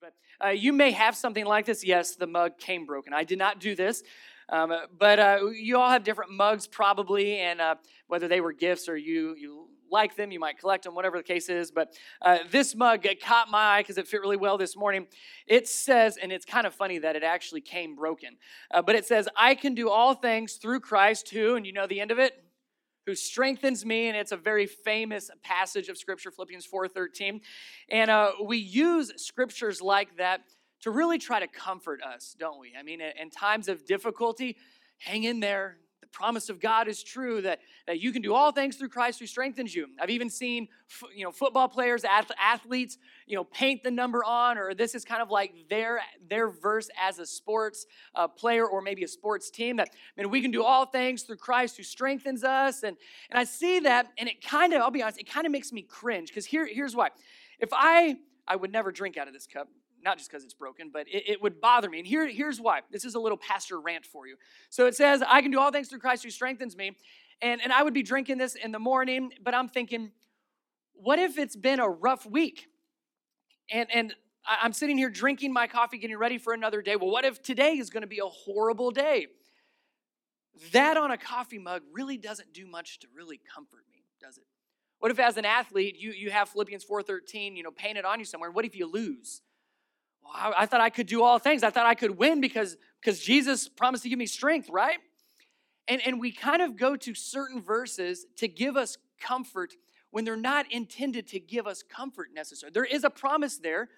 But 0.00 0.14
uh, 0.42 0.48
you 0.48 0.72
may 0.72 0.92
have 0.92 1.14
something 1.14 1.44
like 1.44 1.66
this. 1.66 1.84
Yes, 1.84 2.16
the 2.16 2.26
mug 2.26 2.56
came 2.56 2.86
broken. 2.86 3.12
I 3.12 3.22
did 3.22 3.38
not 3.38 3.60
do 3.60 3.74
this. 3.74 4.02
Um, 4.48 4.72
but 4.98 5.18
uh, 5.18 5.38
you 5.52 5.78
all 5.78 5.90
have 5.90 6.04
different 6.04 6.32
mugs 6.32 6.66
probably, 6.66 7.38
and 7.38 7.60
uh, 7.60 7.74
whether 8.06 8.26
they 8.26 8.40
were 8.40 8.54
gifts 8.54 8.88
or 8.88 8.96
you 8.96 9.36
you 9.36 9.68
like 9.90 10.16
them, 10.16 10.30
you 10.30 10.40
might 10.40 10.58
collect 10.58 10.84
them, 10.84 10.94
whatever 10.94 11.18
the 11.18 11.22
case 11.22 11.50
is. 11.50 11.70
But 11.70 11.92
uh, 12.22 12.38
this 12.50 12.74
mug 12.74 13.04
caught 13.22 13.50
my 13.50 13.58
eye 13.58 13.82
because 13.82 13.98
it 13.98 14.08
fit 14.08 14.22
really 14.22 14.38
well 14.38 14.56
this 14.56 14.74
morning. 14.74 15.06
It 15.46 15.68
says, 15.68 16.16
and 16.16 16.32
it's 16.32 16.46
kind 16.46 16.66
of 16.66 16.74
funny 16.74 16.98
that 16.98 17.14
it 17.14 17.22
actually 17.22 17.60
came 17.60 17.94
broken, 17.94 18.36
uh, 18.70 18.80
but 18.80 18.94
it 18.94 19.04
says, 19.04 19.28
"I 19.36 19.54
can 19.54 19.74
do 19.74 19.90
all 19.90 20.14
things 20.14 20.54
through 20.54 20.80
Christ 20.80 21.28
who," 21.28 21.56
and 21.56 21.66
you 21.66 21.74
know 21.74 21.86
the 21.86 22.00
end 22.00 22.10
of 22.10 22.18
it 22.18 22.42
who 23.06 23.14
strengthens 23.14 23.84
me 23.84 24.08
and 24.08 24.16
it's 24.16 24.32
a 24.32 24.36
very 24.36 24.66
famous 24.66 25.30
passage 25.42 25.88
of 25.88 25.96
scripture 25.96 26.30
philippians 26.30 26.66
4.13 26.66 27.40
and 27.90 28.10
uh, 28.10 28.32
we 28.44 28.58
use 28.58 29.12
scriptures 29.16 29.80
like 29.80 30.16
that 30.16 30.42
to 30.82 30.90
really 30.90 31.18
try 31.18 31.40
to 31.40 31.48
comfort 31.48 32.02
us 32.02 32.36
don't 32.38 32.60
we? 32.60 32.72
I 32.78 32.82
mean 32.82 33.00
in 33.00 33.30
times 33.30 33.68
of 33.68 33.84
difficulty 33.84 34.56
hang 34.98 35.24
in 35.24 35.40
there 35.40 35.78
promise 36.06 36.48
of 36.48 36.60
God 36.60 36.88
is 36.88 37.02
true 37.02 37.42
that, 37.42 37.60
that 37.86 38.00
you 38.00 38.12
can 38.12 38.22
do 38.22 38.34
all 38.34 38.52
things 38.52 38.76
through 38.76 38.88
Christ 38.88 39.20
who 39.20 39.26
strengthens 39.26 39.74
you. 39.74 39.86
I've 40.00 40.10
even 40.10 40.30
seen 40.30 40.68
you 41.14 41.24
know 41.24 41.30
football 41.30 41.68
players, 41.68 42.04
athletes, 42.04 42.98
you 43.26 43.36
know, 43.36 43.44
paint 43.44 43.82
the 43.82 43.90
number 43.90 44.24
on, 44.24 44.58
or 44.58 44.74
this 44.74 44.94
is 44.94 45.04
kind 45.04 45.22
of 45.22 45.30
like 45.30 45.52
their 45.68 46.00
their 46.28 46.48
verse 46.48 46.88
as 47.00 47.18
a 47.18 47.26
sports 47.26 47.86
uh, 48.14 48.28
player 48.28 48.66
or 48.66 48.82
maybe 48.82 49.04
a 49.04 49.08
sports 49.08 49.50
team 49.50 49.76
that 49.76 49.88
I 49.92 50.20
mean 50.20 50.30
we 50.30 50.40
can 50.40 50.50
do 50.50 50.64
all 50.64 50.86
things 50.86 51.22
through 51.22 51.36
Christ 51.36 51.76
who 51.76 51.82
strengthens 51.82 52.44
us. 52.44 52.82
And 52.82 52.96
and 53.30 53.38
I 53.38 53.44
see 53.44 53.80
that, 53.80 54.08
and 54.18 54.28
it 54.28 54.44
kind 54.44 54.72
of 54.72 54.82
I'll 54.82 54.90
be 54.90 55.02
honest, 55.02 55.18
it 55.18 55.30
kind 55.30 55.46
of 55.46 55.52
makes 55.52 55.72
me 55.72 55.82
cringe 55.82 56.28
because 56.28 56.46
here 56.46 56.66
here's 56.66 56.94
why. 56.94 57.08
If 57.58 57.70
I 57.72 58.16
I 58.46 58.56
would 58.56 58.72
never 58.72 58.90
drink 58.90 59.16
out 59.16 59.28
of 59.28 59.34
this 59.34 59.46
cup 59.46 59.68
not 60.02 60.18
just 60.18 60.30
because 60.30 60.44
it's 60.44 60.54
broken, 60.54 60.90
but 60.92 61.06
it, 61.08 61.24
it, 61.26 61.42
would 61.42 61.60
bother 61.60 61.88
me. 61.88 61.98
And 61.98 62.06
here, 62.06 62.26
here's 62.28 62.60
why. 62.60 62.80
This 62.90 63.04
is 63.04 63.14
a 63.14 63.20
little 63.20 63.38
pastor 63.38 63.80
rant 63.80 64.06
for 64.06 64.26
you. 64.26 64.36
So 64.70 64.86
it 64.86 64.94
says, 64.94 65.22
I 65.26 65.42
can 65.42 65.50
do 65.50 65.60
all 65.60 65.70
things 65.70 65.88
through 65.88 65.98
Christ 65.98 66.24
who 66.24 66.30
strengthens 66.30 66.76
me. 66.76 66.96
And, 67.42 67.60
and 67.62 67.72
I 67.72 67.82
would 67.82 67.94
be 67.94 68.02
drinking 68.02 68.38
this 68.38 68.54
in 68.54 68.72
the 68.72 68.78
morning, 68.78 69.32
but 69.42 69.54
I'm 69.54 69.68
thinking, 69.68 70.12
what 70.94 71.18
if 71.18 71.38
it's 71.38 71.56
been 71.56 71.80
a 71.80 71.88
rough 71.88 72.26
week? 72.26 72.68
And, 73.70 73.88
and 73.92 74.14
I'm 74.44 74.72
sitting 74.72 74.98
here 74.98 75.10
drinking 75.10 75.52
my 75.52 75.66
coffee, 75.66 75.98
getting 75.98 76.18
ready 76.18 76.38
for 76.38 76.52
another 76.52 76.82
day. 76.82 76.96
Well, 76.96 77.10
what 77.10 77.24
if 77.24 77.42
today 77.42 77.72
is 77.72 77.90
going 77.90 78.02
to 78.02 78.06
be 78.06 78.18
a 78.18 78.28
horrible 78.28 78.90
day? 78.90 79.28
That 80.72 80.96
on 80.96 81.10
a 81.10 81.16
coffee 81.16 81.58
mug 81.58 81.82
really 81.92 82.16
doesn't 82.16 82.52
do 82.52 82.66
much 82.66 82.98
to 83.00 83.06
really 83.14 83.40
comfort 83.54 83.84
me, 83.90 84.04
does 84.20 84.36
it? 84.36 84.44
What 84.98 85.10
if 85.10 85.18
as 85.18 85.38
an 85.38 85.46
athlete 85.46 85.96
you, 85.98 86.12
you 86.12 86.30
have 86.30 86.50
Philippians 86.50 86.84
4.13, 86.84 87.56
you 87.56 87.62
know, 87.62 87.70
painted 87.70 88.04
on 88.04 88.18
you 88.18 88.26
somewhere? 88.26 88.50
What 88.50 88.66
if 88.66 88.76
you 88.76 88.86
lose? 88.86 89.40
Well, 90.22 90.32
I, 90.34 90.62
I 90.62 90.66
thought 90.66 90.80
I 90.80 90.90
could 90.90 91.06
do 91.06 91.22
all 91.22 91.38
things. 91.38 91.62
I 91.62 91.70
thought 91.70 91.86
I 91.86 91.94
could 91.94 92.16
win 92.16 92.40
because, 92.40 92.76
because 93.00 93.20
Jesus 93.20 93.68
promised 93.68 94.02
to 94.04 94.08
give 94.08 94.18
me 94.18 94.26
strength, 94.26 94.68
right? 94.70 94.98
And, 95.88 96.00
and 96.06 96.20
we 96.20 96.32
kind 96.32 96.62
of 96.62 96.76
go 96.76 96.96
to 96.96 97.14
certain 97.14 97.60
verses 97.60 98.26
to 98.36 98.48
give 98.48 98.76
us 98.76 98.96
comfort 99.20 99.72
when 100.10 100.24
they're 100.24 100.36
not 100.36 100.70
intended 100.70 101.26
to 101.28 101.40
give 101.40 101.66
us 101.66 101.82
comfort 101.82 102.28
necessarily. 102.34 102.72
There 102.72 102.84
is 102.84 103.04
a 103.04 103.10
promise 103.10 103.58
there, 103.58 103.88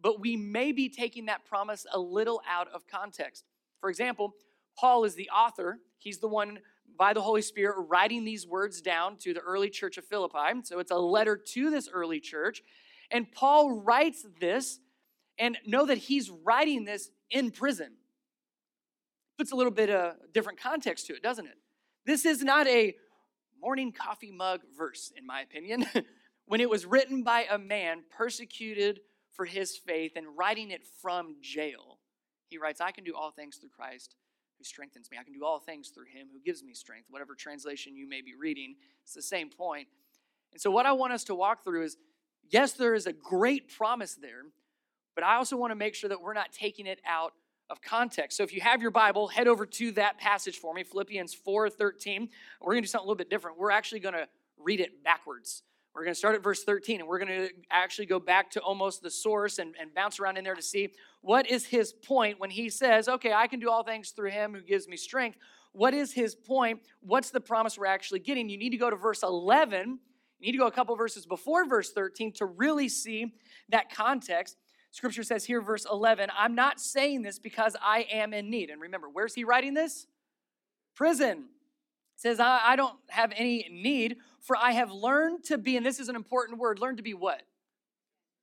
but 0.00 0.20
we 0.20 0.36
may 0.36 0.72
be 0.72 0.88
taking 0.88 1.26
that 1.26 1.44
promise 1.44 1.86
a 1.92 1.98
little 1.98 2.42
out 2.48 2.68
of 2.68 2.86
context. 2.86 3.44
For 3.80 3.90
example, 3.90 4.34
Paul 4.76 5.04
is 5.04 5.14
the 5.14 5.30
author, 5.30 5.78
he's 5.98 6.18
the 6.18 6.28
one 6.28 6.58
by 6.98 7.12
the 7.12 7.22
Holy 7.22 7.42
Spirit 7.42 7.76
writing 7.88 8.24
these 8.24 8.46
words 8.46 8.80
down 8.80 9.16
to 9.18 9.34
the 9.34 9.40
early 9.40 9.70
church 9.70 9.98
of 9.98 10.04
Philippi. 10.04 10.60
So 10.62 10.78
it's 10.78 10.90
a 10.90 10.98
letter 10.98 11.36
to 11.36 11.70
this 11.70 11.88
early 11.92 12.20
church. 12.20 12.62
And 13.10 13.30
Paul 13.32 13.80
writes 13.80 14.24
this 14.40 14.80
and 15.38 15.58
know 15.66 15.86
that 15.86 15.98
he's 15.98 16.30
writing 16.30 16.84
this 16.84 17.10
in 17.30 17.50
prison. 17.50 17.92
Puts 19.38 19.52
a 19.52 19.56
little 19.56 19.72
bit 19.72 19.90
of 19.90 20.14
different 20.32 20.60
context 20.60 21.06
to 21.06 21.14
it, 21.14 21.22
doesn't 21.22 21.46
it? 21.46 21.56
This 22.06 22.24
is 22.24 22.42
not 22.42 22.66
a 22.66 22.94
morning 23.60 23.92
coffee 23.92 24.30
mug 24.30 24.60
verse, 24.76 25.12
in 25.16 25.26
my 25.26 25.40
opinion. 25.40 25.86
when 26.46 26.60
it 26.60 26.68
was 26.68 26.86
written 26.86 27.22
by 27.22 27.46
a 27.50 27.58
man 27.58 28.02
persecuted 28.16 29.00
for 29.32 29.44
his 29.44 29.76
faith 29.76 30.12
and 30.16 30.26
writing 30.36 30.70
it 30.70 30.86
from 31.02 31.36
jail, 31.40 31.98
he 32.48 32.58
writes, 32.58 32.80
I 32.80 32.92
can 32.92 33.04
do 33.04 33.14
all 33.16 33.30
things 33.30 33.56
through 33.56 33.70
Christ 33.70 34.14
who 34.58 34.64
strengthens 34.64 35.10
me. 35.10 35.16
I 35.18 35.24
can 35.24 35.32
do 35.32 35.44
all 35.44 35.58
things 35.58 35.88
through 35.88 36.06
him 36.06 36.28
who 36.32 36.38
gives 36.40 36.62
me 36.62 36.74
strength. 36.74 37.06
Whatever 37.10 37.34
translation 37.34 37.96
you 37.96 38.08
may 38.08 38.20
be 38.20 38.34
reading, 38.38 38.76
it's 39.02 39.14
the 39.14 39.22
same 39.22 39.50
point. 39.50 39.88
And 40.52 40.60
so, 40.60 40.70
what 40.70 40.86
I 40.86 40.92
want 40.92 41.12
us 41.12 41.24
to 41.24 41.34
walk 41.34 41.64
through 41.64 41.84
is 41.84 41.96
yes, 42.50 42.72
there 42.72 42.94
is 42.94 43.06
a 43.06 43.12
great 43.12 43.74
promise 43.76 44.14
there, 44.14 44.42
but 45.14 45.24
I 45.24 45.36
also 45.36 45.56
want 45.56 45.70
to 45.70 45.76
make 45.76 45.94
sure 45.94 46.08
that 46.08 46.20
we're 46.20 46.34
not 46.34 46.52
taking 46.52 46.86
it 46.86 47.00
out 47.06 47.32
of 47.70 47.80
context. 47.80 48.36
So 48.36 48.42
if 48.42 48.52
you 48.52 48.60
have 48.60 48.82
your 48.82 48.90
Bible, 48.90 49.28
head 49.28 49.48
over 49.48 49.64
to 49.64 49.92
that 49.92 50.18
passage 50.18 50.58
for 50.58 50.74
me, 50.74 50.84
Philippians 50.84 51.34
4:13. 51.34 52.28
We're 52.60 52.72
going 52.72 52.82
to 52.82 52.86
do 52.86 52.86
something 52.86 53.04
a 53.04 53.08
little 53.08 53.14
bit 53.16 53.30
different. 53.30 53.58
We're 53.58 53.70
actually 53.70 54.00
going 54.00 54.14
to 54.14 54.28
read 54.58 54.80
it 54.80 55.02
backwards. 55.02 55.62
We're 55.94 56.02
going 56.02 56.14
to 56.14 56.18
start 56.18 56.34
at 56.34 56.42
verse 56.42 56.64
13 56.64 57.00
and 57.00 57.08
we're 57.08 57.20
going 57.20 57.28
to 57.28 57.50
actually 57.70 58.06
go 58.06 58.18
back 58.18 58.50
to 58.52 58.60
almost 58.60 59.00
the 59.00 59.10
source 59.10 59.60
and, 59.60 59.76
and 59.80 59.94
bounce 59.94 60.18
around 60.18 60.36
in 60.36 60.42
there 60.42 60.56
to 60.56 60.62
see 60.62 60.88
what 61.20 61.48
is 61.48 61.66
his 61.66 61.92
point 61.92 62.40
when 62.40 62.50
he 62.50 62.68
says, 62.68 63.08
Okay, 63.08 63.32
I 63.32 63.46
can 63.46 63.60
do 63.60 63.70
all 63.70 63.84
things 63.84 64.10
through 64.10 64.30
him 64.30 64.54
who 64.54 64.60
gives 64.60 64.88
me 64.88 64.96
strength. 64.96 65.38
What 65.72 65.94
is 65.94 66.12
his 66.12 66.34
point? 66.34 66.80
What's 67.00 67.30
the 67.30 67.40
promise 67.40 67.78
we're 67.78 67.86
actually 67.86 68.20
getting? 68.20 68.48
You 68.48 68.58
need 68.58 68.70
to 68.70 68.76
go 68.76 68.90
to 68.90 68.96
verse 68.96 69.22
11. 69.22 69.98
You 70.40 70.46
need 70.46 70.52
to 70.52 70.58
go 70.58 70.66
a 70.66 70.72
couple 70.72 70.94
verses 70.96 71.26
before 71.26 71.64
verse 71.66 71.92
13 71.92 72.32
to 72.34 72.46
really 72.46 72.88
see 72.88 73.32
that 73.70 73.94
context. 73.94 74.56
Scripture 74.94 75.24
says 75.24 75.44
here, 75.44 75.60
verse 75.60 75.84
11, 75.90 76.30
I'm 76.38 76.54
not 76.54 76.78
saying 76.78 77.22
this 77.22 77.40
because 77.40 77.74
I 77.82 78.06
am 78.12 78.32
in 78.32 78.48
need. 78.48 78.70
And 78.70 78.80
remember, 78.80 79.08
where's 79.08 79.34
he 79.34 79.42
writing 79.42 79.74
this? 79.74 80.06
Prison. 80.94 81.38
It 81.38 82.20
says, 82.20 82.38
I, 82.38 82.60
I 82.64 82.76
don't 82.76 82.94
have 83.08 83.32
any 83.34 83.68
need, 83.72 84.18
for 84.40 84.56
I 84.56 84.70
have 84.70 84.92
learned 84.92 85.42
to 85.46 85.58
be, 85.58 85.76
and 85.76 85.84
this 85.84 85.98
is 85.98 86.08
an 86.08 86.14
important 86.14 86.60
word, 86.60 86.78
learn 86.78 86.96
to 86.98 87.02
be 87.02 87.12
what? 87.12 87.42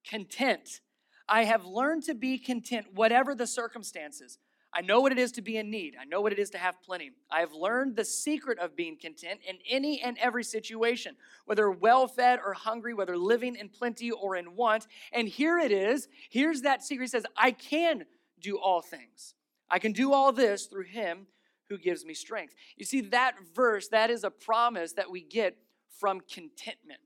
Content. 0.06 0.82
I 1.26 1.46
have 1.46 1.64
learned 1.64 2.04
to 2.04 2.16
be 2.16 2.38
content, 2.38 2.88
whatever 2.94 3.34
the 3.34 3.48
circumstances. 3.48 4.38
I 4.74 4.82
know 4.82 5.02
what 5.02 5.12
it 5.12 5.20
is 5.20 5.34
to 5.34 5.42
be 5.42 5.58
in 5.58 5.70
need. 5.70 5.96
I 6.00 6.06
know 6.06 6.22
what 6.22 6.32
it 6.32 6.40
is 6.40 6.50
to 6.52 6.58
have 6.58 6.82
plenty. 6.82 7.12
I 7.30 7.42
have 7.42 7.54
learned 7.54 7.96
the 7.96 8.06
secret 8.06 8.58
of 8.58 8.76
being 8.76 8.98
content 8.98 9.42
in 9.48 9.58
any 9.70 10.02
and 10.02 10.18
every 10.18 10.46
situation, 10.46 11.16
whether 11.46 11.70
well 11.70 12.08
fed 12.08 12.40
or 12.44 12.54
hungry, 12.54 12.94
whether 12.94 13.18
living 13.18 13.56
in 13.56 13.68
plenty 13.68 14.12
or 14.12 14.38
in 14.38 14.56
want. 14.56 14.88
And 15.12 15.28
here 15.28 15.58
it 15.58 15.74
is. 15.74 16.08
Here's 16.30 16.62
that 16.62 16.84
secret. 16.84 17.06
He 17.06 17.10
says, 17.10 17.26
I 17.36 17.52
can 17.52 18.06
do 18.40 18.58
all 18.58 18.82
things. 18.82 19.34
I 19.70 19.80
can 19.80 19.92
do 19.92 20.14
all 20.14 20.32
this 20.32 20.68
through 20.68 20.86
him 20.86 21.28
who 21.70 21.78
gives 21.78 22.06
me 22.06 22.14
strength. 22.14 22.54
You 22.78 22.86
see, 22.86 23.02
that 23.02 23.36
verse, 23.54 23.90
that 23.90 24.10
is 24.10 24.24
a 24.24 24.32
promise 24.32 24.94
that 24.94 25.12
we 25.12 25.22
get 25.22 25.58
from 26.00 26.22
contentment, 26.22 27.00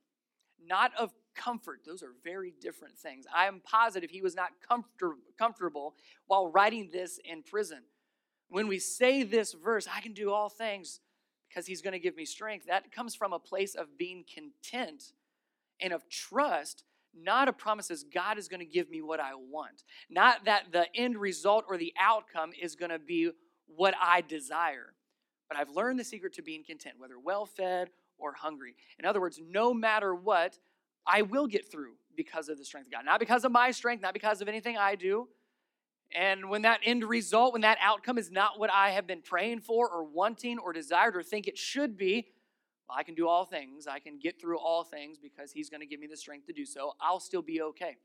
not 0.64 0.92
of 0.97 1.14
comfort. 1.35 1.81
Those 1.85 2.03
are 2.03 2.13
very 2.23 2.53
different 2.62 2.97
things. 2.97 3.25
I 3.34 3.46
am 3.47 3.62
positive 3.63 4.09
he 4.09 4.22
was 4.22 4.35
not 4.35 4.50
comfort- 4.68 5.18
comfortable 5.38 5.96
while 6.28 6.47
writing 6.47 6.90
this 6.91 7.19
in 7.23 7.44
prison. 7.44 7.84
When 8.50 8.68
we 8.68 8.79
say 8.79 9.23
this 9.23 9.53
verse, 9.53 9.88
I 9.91 10.01
can 10.01 10.13
do 10.13 10.31
all 10.31 10.50
things 10.50 11.00
because 11.50 11.68
he's 11.68 11.81
going 11.81 11.94
to 11.94 12.00
give 12.00 12.18
me 12.18 12.25
strength, 12.25 12.66
that 12.68 12.91
comes 12.91 13.16
from 13.16 13.31
a 13.34 13.40
place 13.40 13.75
of 13.75 13.97
being 13.97 14.25
content 14.34 15.13
and 15.79 15.94
of 15.94 16.07
trust, 16.09 16.84
not 17.18 17.47
a 17.47 17.53
promise 17.53 17.90
as 17.90 18.03
God 18.03 18.38
is 18.38 18.47
going 18.47 18.59
to 18.59 18.66
give 18.66 18.90
me 18.90 19.02
what 19.02 19.19
I 19.19 19.35
want. 19.35 19.84
Not 20.09 20.46
that 20.46 20.72
the 20.73 20.88
end 20.96 21.17
result 21.17 21.66
or 21.69 21.78
the 21.78 21.94
outcome 21.97 22.52
is 22.62 22.75
going 22.75 22.91
to 22.91 23.00
be 23.00 23.31
what 23.67 23.94
I 24.02 24.22
desire. 24.22 24.94
But 25.47 25.57
I've 25.57 25.69
learned 25.69 26.00
the 26.00 26.03
secret 26.03 26.34
to 26.34 26.41
being 26.41 26.63
content, 26.63 26.96
whether 26.97 27.19
well 27.19 27.46
fed 27.46 27.90
or 28.17 28.34
hungry. 28.34 28.75
In 29.00 29.06
other 29.06 29.22
words, 29.22 29.40
no 29.47 29.73
matter 29.73 30.13
what, 30.13 30.57
I 31.06 31.22
will 31.22 31.48
get 31.48 31.72
through 31.72 31.94
because 32.16 32.50
of 32.50 32.58
the 32.58 32.66
strength 32.66 32.88
of 32.88 32.91
God. 32.91 33.06
Not 33.06 33.20
because 33.20 33.46
of 33.46 33.52
my 33.52 33.72
strength, 33.72 34.02
not 34.02 34.14
because 34.14 34.41
of 34.41 34.47
anything 34.47 34.78
I 34.78 34.96
do. 34.96 35.28
And 36.14 36.50
when 36.50 36.62
that 36.62 36.79
end 36.84 37.03
result, 37.03 37.53
when 37.53 37.64
that 37.64 37.78
outcome 37.82 38.18
is 38.18 38.32
not 38.32 38.59
what 38.59 38.70
I 38.72 38.91
have 38.91 39.08
been 39.08 39.22
praying 39.22 39.62
for 39.62 39.90
or 39.90 40.03
wanting 40.03 40.59
or 40.59 40.72
desired 40.72 41.16
or 41.16 41.24
think 41.24 41.47
it 41.47 41.58
should 41.58 41.97
be, 41.97 42.28
well, 42.88 42.97
I 42.97 43.03
can 43.03 43.16
do 43.16 43.28
all 43.28 43.46
things. 43.46 43.88
I 43.88 44.00
can 44.00 44.20
get 44.20 44.40
through 44.40 44.59
all 44.59 44.84
things 44.84 45.18
because 45.18 45.52
He's 45.52 45.70
going 45.70 45.82
to 45.82 45.88
give 45.88 46.00
me 46.00 46.08
the 46.08 46.18
strength 46.18 46.47
to 46.47 46.53
do 46.53 46.66
so. 46.66 46.94
I'll 47.02 47.20
still 47.20 47.41
be 47.41 47.62
okay. 47.62 47.97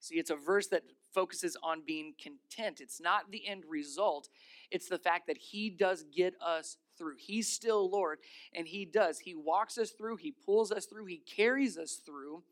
See, 0.00 0.16
it's 0.16 0.30
a 0.30 0.36
verse 0.36 0.66
that 0.68 0.82
focuses 1.12 1.56
on 1.62 1.82
being 1.86 2.14
content. 2.20 2.80
It's 2.80 3.00
not 3.00 3.30
the 3.30 3.46
end 3.46 3.64
result, 3.68 4.28
it's 4.70 4.88
the 4.88 4.98
fact 4.98 5.28
that 5.28 5.38
He 5.38 5.70
does 5.70 6.04
get 6.14 6.34
us 6.44 6.76
through. 6.96 7.16
He's 7.18 7.50
still 7.50 7.90
Lord, 7.90 8.18
and 8.54 8.66
He 8.66 8.84
does. 8.84 9.20
He 9.20 9.34
walks 9.34 9.78
us 9.78 9.90
through, 9.90 10.16
He 10.16 10.32
pulls 10.32 10.72
us 10.72 10.86
through, 10.86 11.06
He 11.06 11.18
carries 11.18 11.78
us 11.78 12.00
through, 12.04 12.42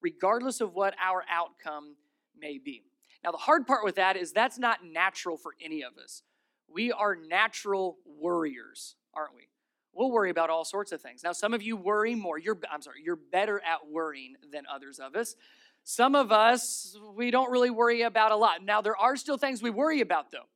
regardless 0.00 0.60
of 0.60 0.74
what 0.74 0.94
our 1.02 1.24
outcome 1.30 1.96
may 2.38 2.58
be. 2.58 2.84
Now, 3.24 3.32
the 3.32 3.38
hard 3.38 3.66
part 3.66 3.84
with 3.84 3.96
that 3.96 4.16
is 4.16 4.32
that's 4.32 4.58
not 4.58 4.84
natural 4.84 5.36
for 5.36 5.54
any 5.60 5.82
of 5.82 5.98
us. 6.02 6.22
We 6.68 6.92
are 6.92 7.16
natural 7.16 7.98
worriers, 8.06 8.96
aren't 9.14 9.34
we? 9.34 9.48
We'll 9.92 10.10
worry 10.10 10.30
about 10.30 10.50
all 10.50 10.64
sorts 10.64 10.92
of 10.92 11.00
things. 11.00 11.24
Now, 11.24 11.32
some 11.32 11.54
of 11.54 11.62
you 11.62 11.76
worry 11.76 12.14
more. 12.14 12.38
You're, 12.38 12.58
I'm 12.70 12.82
sorry, 12.82 13.00
you're 13.02 13.16
better 13.16 13.60
at 13.60 13.88
worrying 13.90 14.34
than 14.52 14.64
others 14.72 14.98
of 14.98 15.16
us. 15.16 15.36
Some 15.84 16.14
of 16.14 16.32
us, 16.32 16.98
we 17.14 17.30
don't 17.30 17.50
really 17.50 17.70
worry 17.70 18.02
about 18.02 18.32
a 18.32 18.36
lot. 18.36 18.62
Now, 18.62 18.82
there 18.82 18.96
are 18.96 19.16
still 19.16 19.38
things 19.38 19.62
we 19.62 19.70
worry 19.70 20.02
about, 20.02 20.30
though. 20.30 20.48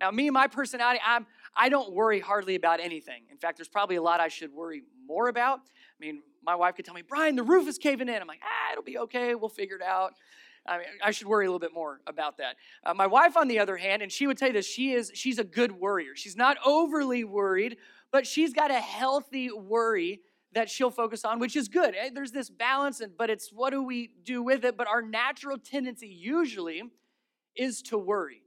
Now, 0.00 0.10
me 0.10 0.28
and 0.28 0.34
my 0.34 0.46
personality, 0.46 1.00
I'm, 1.04 1.26
I 1.56 1.68
don't 1.68 1.92
worry 1.92 2.20
hardly 2.20 2.54
about 2.54 2.80
anything. 2.80 3.22
In 3.30 3.38
fact, 3.38 3.56
there's 3.58 3.68
probably 3.68 3.96
a 3.96 4.02
lot 4.02 4.20
I 4.20 4.28
should 4.28 4.52
worry 4.52 4.82
more 5.06 5.28
about. 5.28 5.60
I 5.60 5.98
mean, 5.98 6.22
my 6.44 6.54
wife 6.54 6.76
could 6.76 6.84
tell 6.84 6.94
me, 6.94 7.02
Brian, 7.02 7.36
the 7.36 7.42
roof 7.42 7.66
is 7.66 7.78
caving 7.78 8.08
in. 8.08 8.20
I'm 8.20 8.28
like, 8.28 8.42
ah, 8.42 8.72
it'll 8.72 8.84
be 8.84 8.98
okay. 8.98 9.34
We'll 9.34 9.48
figure 9.48 9.76
it 9.76 9.82
out. 9.82 10.14
I 10.66 10.78
mean, 10.78 10.86
I 11.02 11.12
should 11.12 11.28
worry 11.28 11.46
a 11.46 11.48
little 11.48 11.60
bit 11.60 11.72
more 11.72 12.00
about 12.06 12.38
that. 12.38 12.56
Uh, 12.84 12.92
my 12.92 13.06
wife, 13.06 13.36
on 13.36 13.48
the 13.48 13.58
other 13.58 13.76
hand, 13.76 14.02
and 14.02 14.10
she 14.10 14.26
would 14.26 14.36
tell 14.36 14.48
you 14.48 14.54
this, 14.54 14.66
she 14.66 14.92
is 14.92 15.12
she's 15.14 15.38
a 15.38 15.44
good 15.44 15.72
worrier. 15.72 16.16
She's 16.16 16.36
not 16.36 16.56
overly 16.64 17.24
worried, 17.24 17.76
but 18.10 18.26
she's 18.26 18.52
got 18.52 18.70
a 18.70 18.80
healthy 18.80 19.50
worry 19.50 20.20
that 20.52 20.68
she'll 20.70 20.90
focus 20.90 21.24
on, 21.24 21.38
which 21.38 21.54
is 21.54 21.68
good. 21.68 21.94
Eh, 21.96 22.10
there's 22.12 22.32
this 22.32 22.50
balance, 22.50 23.00
and 23.00 23.16
but 23.16 23.30
it's 23.30 23.50
what 23.52 23.70
do 23.70 23.82
we 23.82 24.10
do 24.24 24.42
with 24.42 24.64
it? 24.64 24.76
But 24.76 24.88
our 24.88 25.02
natural 25.02 25.58
tendency 25.58 26.08
usually 26.08 26.82
is 27.54 27.82
to 27.82 27.98
worry. 27.98 28.42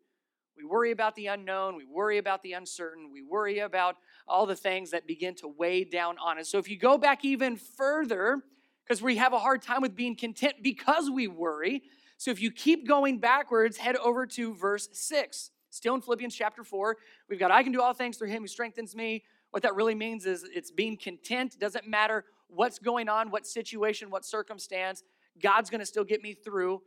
We 0.59 0.65
worry 0.65 0.91
about 0.91 1.15
the 1.15 1.27
unknown. 1.27 1.77
We 1.77 1.85
worry 1.85 2.17
about 2.17 2.43
the 2.43 2.51
uncertain. 2.51 3.11
We 3.13 3.21
worry 3.21 3.59
about 3.59 3.95
all 4.27 4.45
the 4.45 4.57
things 4.57 4.91
that 4.91 5.07
begin 5.07 5.33
to 5.35 5.47
weigh 5.47 5.85
down 5.85 6.17
on 6.21 6.37
us. 6.37 6.49
So 6.49 6.57
if 6.57 6.69
you 6.69 6.77
go 6.77 6.97
back 6.97 7.23
even 7.23 7.55
further, 7.55 8.43
because 8.83 9.01
we 9.01 9.15
have 9.15 9.31
a 9.31 9.39
hard 9.39 9.61
time 9.61 9.81
with 9.81 9.95
being 9.95 10.17
content 10.17 10.55
because 10.61 11.09
we 11.09 11.27
worry. 11.27 11.83
So 12.17 12.29
if 12.29 12.41
you 12.41 12.51
keep 12.51 12.85
going 12.85 13.19
backwards, 13.19 13.77
head 13.77 13.95
over 13.95 14.25
to 14.25 14.53
verse 14.53 14.89
6. 14.91 15.51
Still 15.69 15.95
in 15.95 16.01
Philippians 16.01 16.35
chapter 16.35 16.65
4, 16.65 16.97
we've 17.29 17.39
got 17.39 17.51
I 17.51 17.63
can 17.63 17.71
do 17.71 17.81
all 17.81 17.93
things 17.93 18.17
through 18.17 18.27
him 18.27 18.41
who 18.41 18.47
strengthens 18.47 18.93
me. 18.93 19.23
What 19.51 19.63
that 19.63 19.75
really 19.75 19.95
means 19.95 20.25
is 20.25 20.43
it's 20.53 20.71
being 20.71 20.97
content. 20.97 21.55
Doesn't 21.57 21.87
matter 21.87 22.25
what's 22.47 22.79
going 22.79 23.07
on, 23.07 23.31
what 23.31 23.47
situation, 23.47 24.09
what 24.09 24.25
circumstance. 24.25 25.03
God's 25.41 25.69
going 25.69 25.79
to 25.79 25.85
still 25.85 26.03
get 26.03 26.21
me 26.21 26.33
through 26.33 26.81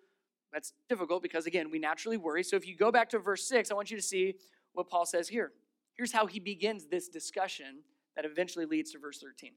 that's 0.52 0.72
difficult 0.88 1.22
because, 1.22 1.46
again, 1.46 1.70
we 1.70 1.78
naturally 1.78 2.16
worry. 2.16 2.42
So 2.42 2.56
if 2.56 2.66
you 2.66 2.76
go 2.76 2.92
back 2.92 3.08
to 3.10 3.18
verse 3.18 3.46
6, 3.48 3.70
I 3.70 3.74
want 3.74 3.90
you 3.90 3.96
to 3.96 4.02
see 4.02 4.34
what 4.72 4.88
Paul 4.88 5.06
says 5.06 5.28
here. 5.28 5.52
Here's 5.94 6.12
how 6.12 6.26
he 6.26 6.40
begins 6.40 6.86
this 6.86 7.08
discussion 7.08 7.82
that 8.16 8.24
eventually 8.24 8.66
leads 8.66 8.92
to 8.92 8.98
verse 8.98 9.18
13. 9.18 9.52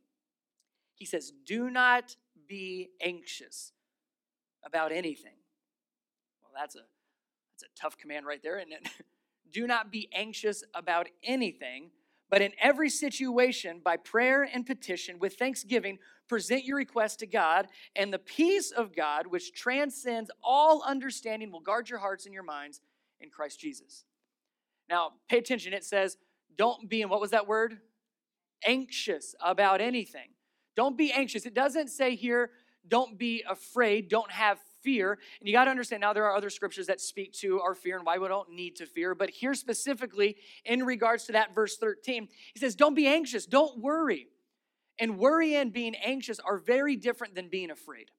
He 0.96 1.06
says, 1.06 1.34
Do 1.46 1.70
not 1.70 2.16
be 2.48 2.90
anxious 3.02 3.74
about 4.66 4.92
anything. 4.92 5.36
Well, 6.42 6.52
that's 6.56 6.76
a 6.76 6.82
that's 7.56 7.64
a 7.64 7.82
tough 7.82 7.98
command 7.98 8.26
right 8.26 8.42
there, 8.44 8.58
isn't 8.60 8.74
it? 8.74 8.90
Do 9.52 9.68
not 9.68 9.92
be 9.92 10.10
anxious 10.14 10.64
about 10.74 11.08
anything, 11.24 11.92
but 12.30 12.42
in 12.42 12.52
every 12.60 12.90
situation, 12.90 13.82
by 13.84 13.98
prayer 13.98 14.44
and 14.44 14.66
petition, 14.66 15.20
with 15.20 15.36
thanksgiving, 15.36 16.00
present 16.28 16.66
your 16.66 16.78
request 16.78 17.20
to 17.20 17.28
God, 17.28 17.68
and 17.96 18.12
the 18.12 18.20
peace 18.20 18.72
of 18.72 18.96
God, 18.96 19.28
which 19.28 19.54
transcends 19.54 20.32
all 20.44 20.82
understanding, 20.84 21.52
will 21.52 21.60
guard 21.60 21.90
your 21.90 22.00
hearts 22.00 22.26
and 22.26 22.34
your 22.34 22.44
minds 22.44 22.82
in 23.22 23.30
Christ 23.30 23.60
Jesus. 23.60 24.06
Now, 24.90 25.12
pay 25.30 25.38
attention. 25.38 25.74
It 25.74 25.84
says, 25.84 26.18
don't 26.58 26.90
be, 26.90 27.02
and 27.02 27.12
what 27.12 27.22
was 27.22 27.32
that 27.32 27.48
word? 27.48 27.78
Anxious 28.66 29.36
about 29.44 29.82
anything. 29.82 30.30
Don't 30.76 30.98
be 30.98 31.12
anxious. 31.12 31.46
It 31.46 31.54
doesn't 31.54 31.90
say 31.90 32.16
here, 32.16 32.52
don't 32.88 33.18
be 33.18 33.44
afraid, 33.50 34.10
don't 34.10 34.32
have 34.32 34.60
fear. 34.86 35.18
And 35.40 35.50
you 35.50 35.54
got 35.54 35.66
to 35.66 35.72
understand 35.72 36.02
now 36.02 36.14
there 36.14 36.26
are 36.26 36.36
other 36.36 36.52
scriptures 36.52 36.88
that 36.88 37.02
speak 37.02 37.34
to 37.40 37.60
our 37.60 37.74
fear 37.74 37.98
and 37.98 38.06
why 38.06 38.20
we 38.20 38.28
don't 38.28 38.52
need 38.52 38.78
to 38.78 38.86
fear. 38.86 39.16
But 39.16 39.32
here 39.32 39.56
specifically, 39.56 40.38
in 40.64 40.86
regards 40.86 41.26
to 41.26 41.34
that 41.34 41.54
verse 41.54 41.76
13, 41.78 42.30
he 42.54 42.60
says, 42.60 42.76
Don't 42.76 42.96
be 42.96 43.08
anxious, 43.08 43.46
don't 43.46 43.82
worry. 43.82 44.28
And 44.98 45.18
worry 45.18 45.56
and 45.56 45.74
being 45.74 45.96
anxious 45.96 46.40
are 46.40 46.58
very 46.58 46.96
different 46.96 47.36
than 47.36 47.50
being 47.50 47.72
afraid. 47.72 48.12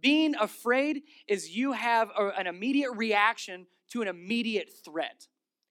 Being 0.00 0.34
afraid 0.34 1.04
is 1.26 1.56
you 1.56 1.72
have 1.72 2.10
a, 2.18 2.28
an 2.36 2.46
immediate 2.46 2.90
reaction 2.96 3.66
to 3.92 4.02
an 4.02 4.08
immediate 4.08 4.68
threat. 4.84 5.28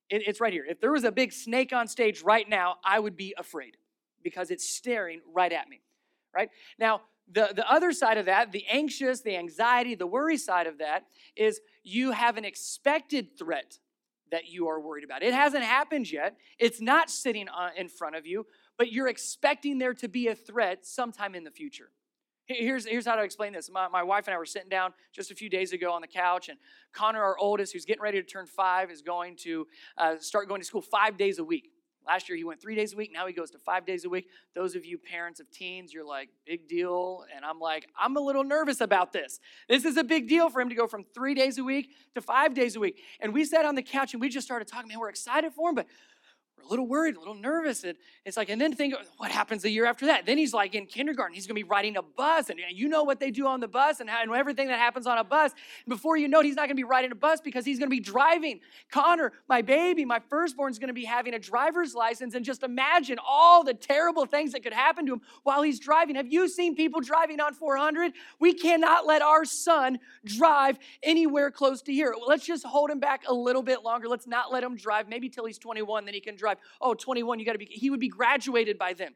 It, 0.10 0.24
it's 0.26 0.40
right 0.40 0.54
here. 0.54 0.66
If 0.68 0.80
there 0.80 0.92
was 0.92 1.04
a 1.04 1.12
big 1.12 1.34
snake 1.34 1.74
on 1.74 1.88
stage 1.88 2.24
right 2.24 2.48
now, 2.48 2.78
I 2.84 3.00
would 3.00 3.18
be 3.18 3.36
afraid 3.38 3.78
because 4.24 4.50
it's 4.50 4.68
staring 4.68 5.22
right 5.34 5.52
at 5.52 5.68
me. 5.70 5.82
Right? 6.34 6.50
Now, 6.80 7.02
the, 7.30 7.52
the 7.56 7.70
other 7.70 7.92
side 7.92 8.18
of 8.18 8.26
that, 8.26 8.52
the 8.52 8.66
anxious, 8.70 9.22
the 9.22 9.36
anxiety, 9.36 9.96
the 9.96 10.08
worry 10.08 10.38
side 10.38 10.68
of 10.68 10.78
that, 10.80 11.06
is 11.36 11.60
you 11.84 12.12
have 12.12 12.38
an 12.38 12.46
expected 12.46 13.38
threat 13.38 13.80
that 14.32 14.50
you 14.50 14.68
are 14.68 14.80
worried 14.80 15.04
about. 15.04 15.24
It 15.24 15.34
hasn't 15.34 15.64
happened 15.64 16.12
yet, 16.12 16.38
it's 16.58 16.82
not 16.82 17.10
sitting 17.10 17.48
in 17.78 17.90
front 17.90 18.16
of 18.16 18.26
you, 18.26 18.46
but 18.78 18.92
you're 18.92 19.08
expecting 19.08 19.78
there 19.78 19.94
to 19.96 20.08
be 20.08 20.28
a 20.28 20.36
threat 20.36 20.86
sometime 20.86 21.36
in 21.36 21.44
the 21.44 21.52
future. 21.52 21.92
Here's, 22.46 22.86
here's 22.86 23.06
how 23.06 23.16
to 23.16 23.24
explain 23.24 23.54
this. 23.54 23.70
My, 23.72 23.88
my 23.88 24.04
wife 24.04 24.28
and 24.28 24.34
I 24.34 24.38
were 24.38 24.46
sitting 24.46 24.70
down 24.70 24.94
just 25.14 25.32
a 25.32 25.36
few 25.36 25.50
days 25.50 25.74
ago 25.74 25.92
on 25.94 26.02
the 26.02 26.08
couch, 26.08 26.50
and 26.50 26.58
Connor, 26.92 27.22
our 27.22 27.38
oldest, 27.38 27.72
who's 27.74 27.86
getting 27.86 28.02
ready 28.02 28.22
to 28.22 28.28
turn 28.28 28.46
five, 28.46 28.92
is 28.92 29.02
going 29.02 29.38
to 29.38 29.68
uh, 29.98 30.16
start 30.20 30.50
going 30.50 30.60
to 30.60 30.68
school 30.68 30.82
five 30.82 31.18
days 31.18 31.40
a 31.40 31.44
week. 31.44 31.72
Last 32.06 32.28
year 32.30 32.38
he 32.38 32.44
went 32.44 32.62
three 32.62 32.76
days 32.76 32.94
a 32.94 32.96
week. 32.96 33.12
Now 33.14 33.28
he 33.28 33.34
goes 33.34 33.52
to 33.52 33.60
five 33.60 33.86
days 33.86 34.06
a 34.06 34.10
week. 34.10 34.28
Those 34.56 34.76
of 34.76 34.86
you 34.86 34.98
parents 34.98 35.40
of 35.40 35.50
teens, 35.52 35.94
you're 35.94 36.06
like, 36.06 36.30
big 36.46 36.68
deal. 36.68 37.26
And 37.36 37.46
I'm 37.46 37.60
like, 37.60 37.88
I'm 38.00 38.18
a 38.18 38.20
little 38.20 38.44
nervous 38.44 38.82
about 38.82 39.14
this. 39.14 39.40
This 39.70 39.86
is 39.86 39.98
a 39.98 40.04
big 40.04 40.28
deal 40.28 40.50
for 40.50 40.62
him 40.62 40.70
to 40.70 40.76
go 40.76 40.88
from 40.88 41.06
three 41.14 41.36
days 41.36 41.58
a 41.58 41.64
week 41.64 41.92
to 42.16 42.22
five 42.22 42.54
days 42.54 42.76
a 42.76 42.80
week. 42.80 43.00
And 43.20 43.34
we 43.34 43.46
sat 43.46 43.66
on 43.66 43.76
the 43.76 43.84
couch 43.84 44.14
and 44.14 44.22
we 44.22 44.30
just 44.30 44.48
started 44.48 44.68
talking. 44.68 44.90
Man, 44.90 45.00
we're 45.00 45.10
excited 45.10 45.54
for 45.54 45.70
him, 45.70 45.76
but 45.76 45.88
we're 46.62 46.68
a 46.68 46.70
little 46.70 46.88
worried, 46.88 47.16
a 47.16 47.20
little 47.20 47.36
nervous. 47.36 47.84
And 47.84 47.98
it's 48.26 48.38
like, 48.38 48.50
and 48.50 48.60
then 48.60 48.74
think, 48.74 48.94
what 49.18 49.32
happens 49.32 49.66
a 49.66 49.70
year 49.70 49.86
after 49.86 50.06
that? 50.08 50.26
Then 50.26 50.38
he's 50.38 50.54
like 50.54 50.76
in 50.76 50.86
kindergarten, 50.86 51.34
he's 51.34 51.48
gonna 51.48 51.56
be 51.56 51.64
riding 51.64 51.98
a 51.98 52.02
bus, 52.02 52.50
and 52.50 52.60
you 52.72 52.88
know 52.88 53.04
what 53.04 53.20
they 53.20 53.32
do 53.32 53.48
on 53.48 53.60
the 53.60 53.68
bus 53.68 54.00
and, 54.00 54.10
how, 54.10 54.22
and 54.22 54.32
everything 54.32 54.68
that 54.68 54.80
happens 54.80 55.08
on 55.08 55.18
a 55.18 55.24
bus. 55.24 55.52
Before 55.88 56.18
you 56.18 56.28
know 56.28 56.40
it, 56.40 56.46
he's 56.46 56.56
not 56.56 56.68
gonna 56.68 56.76
be 56.76 56.84
riding 56.84 57.12
a 57.12 57.16
bus 57.16 57.42
because 57.42 57.66
he's 57.66 57.80
gonna 57.80 57.90
be 57.90 58.00
driving. 58.00 58.60
Connor, 58.92 59.32
my 59.48 59.62
baby, 59.62 60.06
my 60.06 60.20
firstborn, 60.30 60.72
is 60.72 60.80
gonna 60.80 60.94
be 60.94 61.06
having 61.06 61.34
a 61.34 61.40
driver's 61.40 61.96
license, 61.96 62.36
and 62.36 62.46
just 62.46 62.64
imagine 62.64 63.18
all 63.26 63.64
the 63.64 63.74
terrible 63.74 64.26
things 64.26 64.52
that 64.52 64.64
could 64.64 64.74
happen 64.74 65.06
to 65.06 65.14
him 65.14 65.22
while 65.44 65.62
he's 65.62 65.80
driving. 65.80 66.16
Have 66.16 66.32
you 66.32 66.48
seen 66.48 66.76
people 66.76 67.02
driving 67.02 67.40
on 67.40 67.54
400? 67.54 68.14
We 68.40 68.54
cannot 68.54 69.06
let 69.06 69.22
our 69.22 69.46
son 69.46 70.00
drive 70.26 70.78
anywhere 71.04 71.52
close 71.52 71.82
to 71.84 71.94
here. 71.94 72.16
Let's 72.28 72.46
just 72.46 72.66
hold 72.66 72.90
him 72.90 73.00
back 73.00 73.24
a 73.28 73.34
little 73.34 73.64
bit 73.64 73.84
longer. 73.84 74.08
Let's 74.08 74.28
not 74.28 74.52
let 74.52 74.64
him 74.64 74.76
drive, 74.76 75.08
maybe 75.08 75.30
till 75.30 75.46
he's 75.46 75.58
21, 75.58 76.06
then 76.06 76.14
he 76.14 76.20
can 76.20 76.36
drive 76.36 76.51
drive. 76.56 76.66
Oh, 76.80 76.94
21, 76.94 77.40
you 77.40 77.46
got 77.46 77.54
to 77.54 77.58
be, 77.58 77.66
he 77.66 77.90
would 77.90 78.00
be 78.00 78.10
graduated 78.10 78.78
by 78.78 78.94
then. 78.94 79.16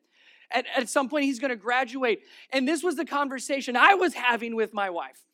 At, 0.52 0.66
at 0.76 0.90
some 0.90 1.10
point, 1.10 1.26
he's 1.26 1.40
going 1.40 1.50
to 1.50 1.56
graduate. 1.56 2.22
And 2.52 2.68
this 2.68 2.84
was 2.84 2.96
the 2.96 3.06
conversation 3.06 3.76
I 3.76 3.96
was 3.96 4.14
having 4.14 4.56
with 4.56 4.74
my 4.74 4.90
wife. 4.90 5.26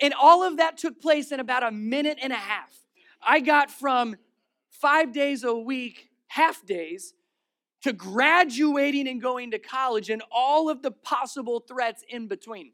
And 0.00 0.14
all 0.14 0.42
of 0.42 0.58
that 0.58 0.76
took 0.76 1.00
place 1.00 1.32
in 1.32 1.40
about 1.40 1.62
a 1.62 1.70
minute 1.70 2.18
and 2.22 2.32
a 2.32 2.36
half. 2.36 2.70
I 3.26 3.40
got 3.40 3.70
from 3.70 4.16
five 4.70 5.12
days 5.12 5.42
a 5.42 5.54
week, 5.54 6.10
half 6.28 6.64
days, 6.66 7.14
to 7.82 7.92
graduating 7.92 9.08
and 9.08 9.20
going 9.20 9.52
to 9.52 9.58
college 9.58 10.10
and 10.10 10.22
all 10.30 10.68
of 10.68 10.82
the 10.82 10.90
possible 10.90 11.60
threats 11.60 12.04
in 12.08 12.26
between. 12.26 12.72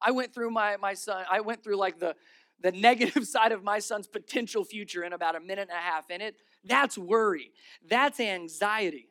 I 0.00 0.10
went 0.10 0.34
through 0.34 0.50
my, 0.50 0.76
my 0.76 0.94
son, 0.94 1.24
I 1.30 1.40
went 1.40 1.62
through 1.62 1.76
like 1.76 1.98
the, 1.98 2.14
the 2.60 2.72
negative 2.72 3.26
side 3.26 3.52
of 3.52 3.62
my 3.62 3.78
son's 3.78 4.06
potential 4.06 4.64
future 4.64 5.04
in 5.04 5.12
about 5.12 5.36
a 5.36 5.40
minute 5.40 5.68
and 5.70 5.78
a 5.78 5.82
half. 5.82 6.06
And 6.10 6.22
it 6.22 6.36
that's 6.64 6.96
worry. 6.96 7.52
That's 7.88 8.20
anxiety. 8.20 9.08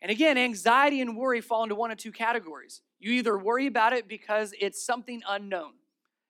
And 0.00 0.10
again, 0.10 0.38
anxiety 0.38 1.00
and 1.00 1.16
worry 1.16 1.40
fall 1.40 1.62
into 1.62 1.74
one 1.74 1.90
of 1.90 1.98
two 1.98 2.12
categories. 2.12 2.82
You 3.00 3.12
either 3.12 3.36
worry 3.36 3.66
about 3.66 3.92
it 3.92 4.08
because 4.08 4.52
it's 4.60 4.84
something 4.84 5.22
unknown. 5.28 5.72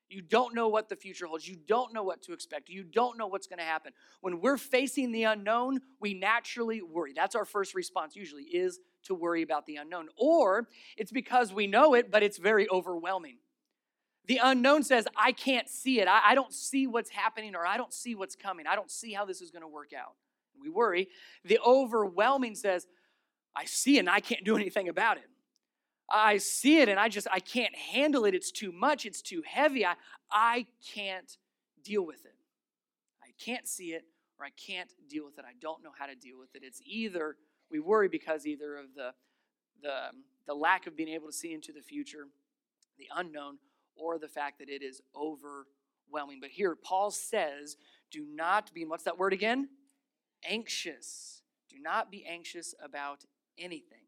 You 0.08 0.22
don't 0.22 0.54
know 0.54 0.68
what 0.68 0.88
the 0.88 0.96
future 0.96 1.26
holds. 1.26 1.46
You 1.46 1.58
don't 1.66 1.92
know 1.92 2.02
what 2.02 2.22
to 2.22 2.32
expect. 2.32 2.70
You 2.70 2.82
don't 2.82 3.18
know 3.18 3.26
what's 3.26 3.46
going 3.46 3.58
to 3.58 3.64
happen. 3.64 3.92
When 4.22 4.40
we're 4.40 4.56
facing 4.56 5.12
the 5.12 5.24
unknown, 5.24 5.80
we 6.00 6.14
naturally 6.14 6.80
worry. 6.80 7.12
That's 7.14 7.34
our 7.34 7.44
first 7.44 7.74
response 7.74 8.16
usually 8.16 8.44
is 8.44 8.80
to 9.04 9.14
worry 9.14 9.42
about 9.42 9.66
the 9.66 9.76
unknown. 9.76 10.08
Or 10.16 10.66
it's 10.96 11.12
because 11.12 11.52
we 11.52 11.66
know 11.66 11.92
it, 11.92 12.10
but 12.10 12.22
it's 12.22 12.38
very 12.38 12.66
overwhelming. 12.70 13.36
The 14.24 14.40
unknown 14.42 14.82
says, 14.82 15.06
I 15.14 15.32
can't 15.32 15.68
see 15.68 16.00
it. 16.00 16.08
I, 16.08 16.20
I 16.28 16.34
don't 16.34 16.54
see 16.54 16.86
what's 16.86 17.10
happening 17.10 17.54
or 17.54 17.66
I 17.66 17.76
don't 17.76 17.92
see 17.92 18.14
what's 18.14 18.34
coming. 18.34 18.66
I 18.66 18.76
don't 18.76 18.90
see 18.90 19.12
how 19.12 19.26
this 19.26 19.42
is 19.42 19.50
going 19.50 19.62
to 19.62 19.68
work 19.68 19.92
out 19.92 20.14
we 20.60 20.68
worry. 20.70 21.08
The 21.44 21.58
overwhelming 21.64 22.54
says, 22.54 22.86
I 23.54 23.64
see 23.64 23.96
it 23.96 24.00
and 24.00 24.10
I 24.10 24.20
can't 24.20 24.44
do 24.44 24.56
anything 24.56 24.88
about 24.88 25.16
it. 25.16 25.28
I 26.10 26.38
see 26.38 26.80
it 26.80 26.88
and 26.88 26.98
I 26.98 27.08
just 27.08 27.26
I 27.30 27.40
can't 27.40 27.74
handle 27.74 28.24
it. 28.24 28.34
It's 28.34 28.50
too 28.50 28.72
much. 28.72 29.04
It's 29.04 29.20
too 29.20 29.42
heavy. 29.46 29.84
I 29.84 29.94
I 30.30 30.66
can't 30.94 31.36
deal 31.84 32.04
with 32.06 32.24
it. 32.24 32.34
I 33.22 33.28
can't 33.42 33.68
see 33.68 33.92
it 33.92 34.04
or 34.38 34.46
I 34.46 34.50
can't 34.50 34.90
deal 35.08 35.24
with 35.24 35.38
it. 35.38 35.44
I 35.46 35.52
don't 35.60 35.82
know 35.82 35.90
how 35.98 36.06
to 36.06 36.14
deal 36.14 36.38
with 36.38 36.54
it. 36.54 36.62
It's 36.64 36.80
either 36.86 37.36
we 37.70 37.80
worry 37.80 38.08
because 38.08 38.46
either 38.46 38.76
of 38.76 38.86
the 38.94 39.12
the 39.82 40.10
the 40.46 40.54
lack 40.54 40.86
of 40.86 40.96
being 40.96 41.10
able 41.10 41.26
to 41.26 41.32
see 41.32 41.52
into 41.52 41.72
the 41.72 41.82
future, 41.82 42.26
the 42.96 43.06
unknown, 43.14 43.58
or 43.96 44.18
the 44.18 44.28
fact 44.28 44.58
that 44.60 44.70
it 44.70 44.82
is 44.82 45.02
overwhelming. 45.14 46.38
But 46.40 46.50
here 46.50 46.74
Paul 46.74 47.10
says, 47.10 47.76
do 48.10 48.24
not 48.26 48.72
be, 48.72 48.86
what's 48.86 49.04
that 49.04 49.18
word 49.18 49.34
again? 49.34 49.68
Anxious. 50.48 51.42
Do 51.70 51.78
not 51.80 52.10
be 52.10 52.24
anxious 52.26 52.74
about 52.82 53.24
anything. 53.58 54.06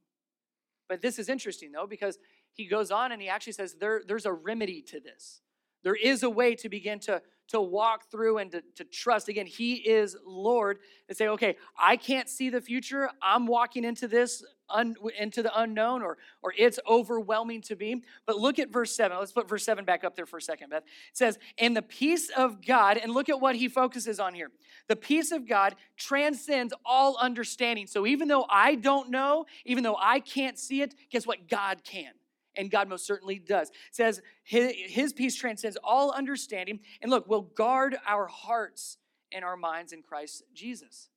But 0.89 1.03
this 1.03 1.19
is 1.19 1.29
interesting, 1.29 1.73
though, 1.73 1.87
because 1.87 2.19
he 2.53 2.67
goes 2.67 2.91
on 2.91 3.13
and 3.13 3.23
he 3.23 3.29
actually 3.29 3.53
says 3.53 3.75
there, 3.75 4.03
there's 4.07 4.27
a 4.27 4.33
remedy 4.33 4.83
to 4.83 5.01
this. 5.01 5.41
There 5.83 5.95
is 5.95 6.23
a 6.23 6.31
way 6.31 6.55
to 6.57 6.69
begin 6.69 6.99
to, 7.01 7.23
to 7.49 7.61
walk 7.61 8.11
through 8.11 8.39
and 8.39 8.51
to, 8.53 8.63
to 8.77 8.85
trust. 8.85 9.29
Again, 9.29 9.47
He 9.47 9.75
is 9.75 10.17
Lord. 10.27 10.79
And 11.09 11.17
say, 11.17 11.29
okay, 11.29 11.57
I 11.79 11.97
can't 11.97 12.29
see 12.29 12.51
the 12.51 12.61
future. 12.61 13.09
I'm 13.23 13.47
walking 13.47 13.85
into 13.85 14.09
this, 14.09 14.45
un, 14.73 14.97
into 15.19 15.43
the 15.43 15.61
unknown, 15.61 16.03
or, 16.03 16.19
or 16.43 16.53
it's 16.57 16.79
overwhelming 16.89 17.63
to 17.63 17.77
me. 17.77 18.03
But 18.27 18.39
look 18.39 18.59
at 18.59 18.71
verse 18.71 18.95
7. 18.95 19.19
Let's 19.19 19.33
put 19.33 19.49
verse 19.49 19.65
7 19.65 19.85
back 19.85 20.05
up 20.05 20.17
there 20.17 20.27
for 20.27 20.39
a 20.39 20.43
second, 20.43 20.71
Beth. 20.71 20.83
It 20.85 21.17
says, 21.17 21.39
and 21.59 21.77
the 21.77 21.83
peace 21.83 22.31
of 22.37 22.65
God, 22.65 22.97
and 22.97 23.13
look 23.13 23.29
at 23.29 23.41
what 23.41 23.57
He 23.57 23.69
focuses 23.69 24.21
on 24.21 24.35
here. 24.35 24.51
The 24.89 24.97
peace 24.97 25.33
of 25.33 25.49
God 25.49 25.77
transcends 25.97 26.73
all 26.85 27.17
understanding. 27.21 27.87
So 27.87 28.07
even 28.07 28.29
though 28.29 28.47
I 28.49 28.75
don't 28.75 29.11
know, 29.11 29.47
even 29.65 29.85
though 29.85 29.97
I 30.01 30.21
can't 30.21 30.59
see 30.59 30.83
it, 30.83 30.95
guess 31.11 31.27
what? 31.27 31.49
God 31.49 31.85
can 31.85 32.13
and 32.57 32.71
God 32.71 32.89
most 32.89 33.07
certainly 33.07 33.39
does. 33.39 33.71
It 33.71 33.77
says 33.93 34.23
his, 34.43 34.73
his 34.75 35.13
peace 35.13 35.37
transcends 35.37 35.79
all 35.83 36.13
understanding, 36.13 36.81
and 37.01 37.11
look, 37.11 37.29
we'll 37.29 37.43
guard 37.43 37.97
our 38.07 38.27
hearts 38.27 38.99
and 39.33 39.45
our 39.45 39.57
minds 39.57 39.93
in 39.93 40.03
Christ 40.03 40.43
Jesus. 40.53 41.09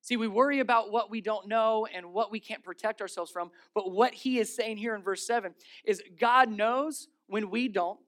See, 0.00 0.16
we 0.16 0.28
worry 0.28 0.60
about 0.60 0.90
what 0.90 1.10
we 1.10 1.20
don't 1.20 1.48
know 1.48 1.86
and 1.92 2.12
what 2.12 2.30
we 2.30 2.40
can't 2.40 2.62
protect 2.62 3.00
ourselves 3.00 3.30
from, 3.30 3.50
but 3.74 3.90
what 3.90 4.14
he 4.14 4.38
is 4.38 4.54
saying 4.54 4.76
here 4.76 4.94
in 4.94 5.02
verse 5.02 5.26
7 5.26 5.54
is 5.84 6.02
God 6.18 6.50
knows 6.50 7.08
when 7.26 7.50
we 7.50 7.68
don't, 7.68 7.98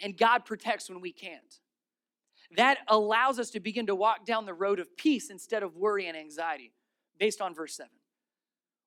and 0.00 0.16
God 0.16 0.44
protects 0.44 0.90
when 0.90 1.00
we 1.00 1.12
can't. 1.12 1.60
That 2.56 2.78
allows 2.88 3.38
us 3.38 3.50
to 3.50 3.60
begin 3.60 3.86
to 3.86 3.94
walk 3.94 4.26
down 4.26 4.44
the 4.44 4.54
road 4.54 4.80
of 4.80 4.96
peace 4.96 5.30
instead 5.30 5.62
of 5.62 5.76
worry 5.76 6.08
and 6.08 6.16
anxiety, 6.16 6.72
based 7.18 7.40
on 7.40 7.54
verse 7.54 7.74
7. 7.76 7.90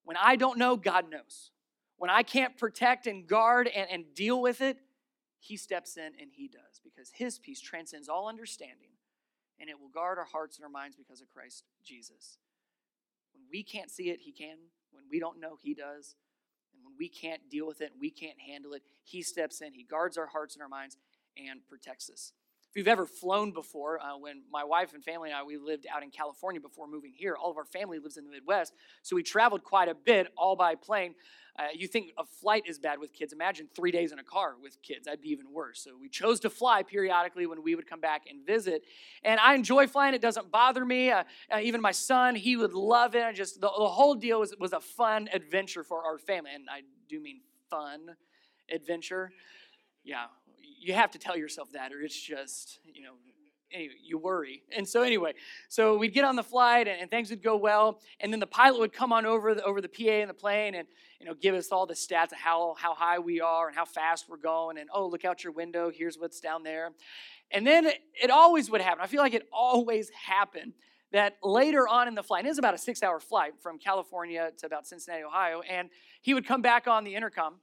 When 0.04 0.18
I 0.18 0.36
don't 0.36 0.58
know, 0.58 0.76
God 0.76 1.10
knows. 1.10 1.52
When 1.98 2.10
I 2.10 2.24
can't 2.24 2.58
protect 2.58 3.08
and 3.08 3.26
guard 3.26 3.70
and, 3.74 3.90
and 3.90 4.04
deal 4.14 4.42
with 4.42 4.60
it, 4.60 4.78
He 5.40 5.56
steps 5.56 5.96
in 5.96 6.12
and 6.20 6.30
He 6.32 6.50
does 6.50 6.82
because 6.84 7.10
His 7.16 7.40
peace 7.40 7.62
transcends 7.62 8.10
all 8.10 8.28
understanding 8.28 8.90
and 9.64 9.70
it 9.70 9.80
will 9.80 9.88
guard 9.88 10.18
our 10.18 10.26
hearts 10.26 10.58
and 10.58 10.66
our 10.66 10.70
minds 10.70 10.98
because 10.98 11.22
of 11.22 11.30
Christ 11.30 11.64
Jesus. 11.86 12.38
When 13.34 13.44
we 13.50 13.64
can't 13.64 13.90
see 13.90 14.10
it, 14.10 14.20
He 14.20 14.34
can. 14.34 14.58
When 14.92 15.06
we 15.10 15.22
don't 15.22 15.40
know, 15.40 15.58
He 15.62 15.74
does. 15.74 16.16
And 16.74 16.84
when 16.84 16.96
we 17.00 17.08
can't 17.08 17.50
deal 17.50 17.66
with 17.66 17.80
it, 17.80 17.94
we 17.98 18.12
can't 18.12 18.38
handle 18.46 18.74
it, 18.74 18.82
He 19.06 19.22
steps 19.22 19.62
in. 19.62 19.72
He 19.72 19.84
guards 19.86 20.18
our 20.18 20.28
hearts 20.28 20.56
and 20.56 20.62
our 20.62 20.68
minds 20.68 20.98
and 21.38 21.66
protects 21.66 22.10
us. 22.10 22.34
If 22.74 22.78
you've 22.78 22.88
ever 22.88 23.06
flown 23.06 23.52
before, 23.52 24.00
uh, 24.02 24.18
when 24.18 24.42
my 24.52 24.64
wife 24.64 24.96
and 24.96 25.04
family 25.04 25.30
and 25.30 25.38
I, 25.38 25.44
we 25.44 25.58
lived 25.58 25.86
out 25.94 26.02
in 26.02 26.10
California 26.10 26.60
before 26.60 26.88
moving 26.88 27.14
here. 27.16 27.36
All 27.36 27.52
of 27.52 27.58
our 27.58 27.66
family 27.66 28.00
lives 28.00 28.18
in 28.18 28.26
the 28.26 28.32
Midwest. 28.32 28.74
So 29.04 29.16
we 29.16 29.22
traveled 29.22 29.64
quite 29.64 29.90
a 29.90 29.94
bit, 29.94 30.34
all 30.36 30.56
by 30.56 30.74
plane. 30.74 31.14
Uh, 31.56 31.66
you 31.72 31.88
think 31.88 32.14
a 32.18 32.26
flight 32.26 32.64
is 32.66 32.80
bad 32.80 32.98
with 32.98 33.14
kids. 33.14 33.32
Imagine 33.32 33.68
three 33.76 33.92
days 33.92 34.12
in 34.12 34.18
a 34.18 34.24
car 34.24 34.56
with 34.60 34.82
kids. 34.82 35.06
That'd 35.06 35.22
be 35.22 35.30
even 35.30 35.54
worse. 35.54 35.84
So 35.84 35.92
we 36.02 36.10
chose 36.10 36.40
to 36.40 36.50
fly 36.50 36.82
periodically 36.82 37.46
when 37.46 37.62
we 37.62 37.76
would 37.76 37.88
come 37.88 38.00
back 38.00 38.24
and 38.28 38.44
visit. 38.44 38.82
And 39.24 39.40
I 39.40 39.54
enjoy 39.54 39.86
flying. 39.86 40.16
It 40.16 40.22
doesn't 40.22 40.50
bother 40.50 40.84
me. 40.84 41.12
Uh, 41.12 41.26
uh, 41.54 41.60
even 41.62 41.80
my 41.80 41.92
son, 41.92 42.34
he 42.34 42.58
would 42.58 42.74
love 42.74 43.14
it. 43.14 43.24
I 43.24 43.34
just 43.34 43.62
the, 43.62 43.68
the 43.68 43.88
whole 43.88 44.16
deal 44.16 44.40
was, 44.40 44.56
was 44.60 44.74
a 44.74 44.80
fun 44.80 45.30
adventure 45.32 45.84
for 45.84 46.04
our 46.04 46.18
family. 46.18 46.50
And 46.56 46.68
I 46.72 46.82
do 47.08 47.20
mean 47.20 47.42
fun 47.70 48.16
adventure. 48.72 49.32
Yeah, 50.04 50.26
you 50.84 50.94
have 50.94 51.12
to 51.12 51.20
tell 51.20 51.38
yourself 51.38 51.72
that, 51.72 51.94
or 51.94 52.02
it's 52.02 52.20
just, 52.20 52.80
you 52.84 53.02
know, 53.02 53.14
anyway, 53.72 53.94
you 54.04 54.18
worry. 54.18 54.64
And 54.76 54.88
so 54.88 55.02
anyway, 55.02 55.34
so 55.70 55.98
we'd 55.98 56.14
get 56.14 56.26
on 56.26 56.36
the 56.36 56.44
flight 56.44 56.88
and, 56.88 57.02
and, 57.02 57.10
things 57.10 57.30
would 57.30 57.42
go 57.42 57.56
well, 57.56 58.00
and 58.20 58.32
then 58.32 58.40
the 58.40 58.48
pilot 58.48 58.80
would 58.80 58.94
come 58.94 59.12
on 59.12 59.26
over 59.26 59.56
the 59.56 59.64
over 59.64 59.82
the 59.82 59.88
PA 59.88 60.12
in 60.12 60.28
the 60.28 60.34
plane 60.34 60.76
and 60.76 60.88
you 61.20 61.26
know 61.26 61.34
give 61.34 61.56
us 61.56 61.72
all 61.72 61.86
the 61.86 61.94
stats 61.94 62.32
of 62.32 62.38
how 62.38 62.76
how 62.78 62.94
high 62.94 63.20
we 63.20 63.40
are 63.42 63.68
and 63.68 63.76
how 63.76 63.86
fast 63.86 64.26
we're 64.30 64.38
going, 64.38 64.78
and 64.78 64.90
oh 64.94 65.08
look 65.08 65.26
out 65.26 65.44
your 65.44 65.54
window, 65.54 65.92
here's 65.94 66.18
what's 66.18 66.40
down 66.40 66.64
there, 66.64 66.92
and 67.52 67.66
then 67.66 67.86
it, 67.86 68.00
it 68.22 68.30
always 68.30 68.70
would 68.70 68.82
happen. 68.82 69.02
I 69.02 69.08
feel 69.08 69.22
like 69.22 69.34
it 69.34 69.48
always 69.52 70.10
happened 70.10 70.74
that 71.12 71.38
later 71.44 71.88
on 71.88 72.08
in 72.08 72.16
the 72.16 72.24
flight, 72.24 72.44
it 72.44 72.50
was 72.50 72.58
about 72.58 72.74
a 72.74 72.78
six-hour 72.78 73.20
flight 73.20 73.54
from 73.62 73.78
California 73.78 74.52
to 74.58 74.66
about 74.66 74.88
Cincinnati, 74.88 75.24
Ohio, 75.24 75.62
and 75.62 75.90
he 76.22 76.34
would 76.34 76.48
come 76.48 76.64
back 76.64 76.88
on 76.88 77.04
the 77.04 77.14
intercom, 77.14 77.56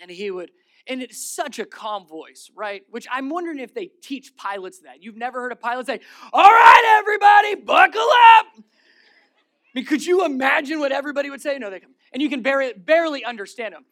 and 0.00 0.10
he 0.10 0.32
would 0.32 0.50
and 0.86 1.02
it's 1.02 1.22
such 1.22 1.58
a 1.58 1.64
calm 1.64 2.06
voice, 2.06 2.50
right? 2.54 2.82
Which 2.90 3.06
I'm 3.10 3.28
wondering 3.28 3.58
if 3.58 3.74
they 3.74 3.90
teach 4.02 4.36
pilots 4.36 4.80
that. 4.80 5.02
You've 5.02 5.16
never 5.16 5.40
heard 5.40 5.52
a 5.52 5.56
pilot 5.56 5.86
say, 5.86 6.00
All 6.32 6.50
right, 6.50 6.98
everybody, 6.98 7.54
buckle 7.56 8.00
up. 8.00 8.46
I 8.56 9.78
mean, 9.78 9.86
could 9.86 10.04
you 10.04 10.24
imagine 10.24 10.80
what 10.80 10.92
everybody 10.92 11.30
would 11.30 11.40
say? 11.40 11.58
No, 11.58 11.70
they 11.70 11.80
come. 11.80 11.94
And 12.12 12.20
you 12.20 12.28
can 12.28 12.42
barely, 12.42 12.74
barely 12.74 13.24
understand 13.24 13.74
them. 13.74 13.86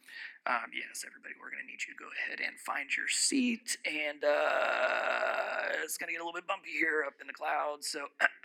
Um, 0.47 0.70
yes, 0.75 1.04
everybody, 1.06 1.35
we're 1.40 1.50
going 1.50 1.62
to 1.62 1.66
need 1.66 1.80
you 1.87 1.94
to 1.94 1.99
go 1.99 2.09
ahead 2.26 2.40
and 2.47 2.59
find 2.59 2.88
your 2.94 3.09
seat. 3.09 3.78
And 3.87 4.23
uh, 4.23 5.82
it's 5.85 5.97
going 5.97 6.09
to 6.09 6.12
get 6.12 6.20
a 6.20 6.25
little 6.25 6.38
bit 6.38 6.47
bumpy 6.47 6.70
here 6.70 7.04
up 7.06 7.14
in 7.20 7.26
the 7.26 7.32
clouds. 7.32 7.88
So, 7.88 8.06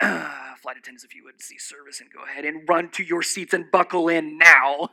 flight 0.60 0.76
attendants, 0.78 1.04
if 1.04 1.14
you 1.14 1.24
would 1.24 1.42
see 1.42 1.58
service 1.58 2.00
and 2.00 2.10
go 2.10 2.24
ahead 2.24 2.44
and 2.44 2.66
run 2.68 2.90
to 2.92 3.02
your 3.02 3.22
seats 3.22 3.52
and 3.52 3.70
buckle 3.70 4.08
in 4.08 4.38
now. 4.38 4.90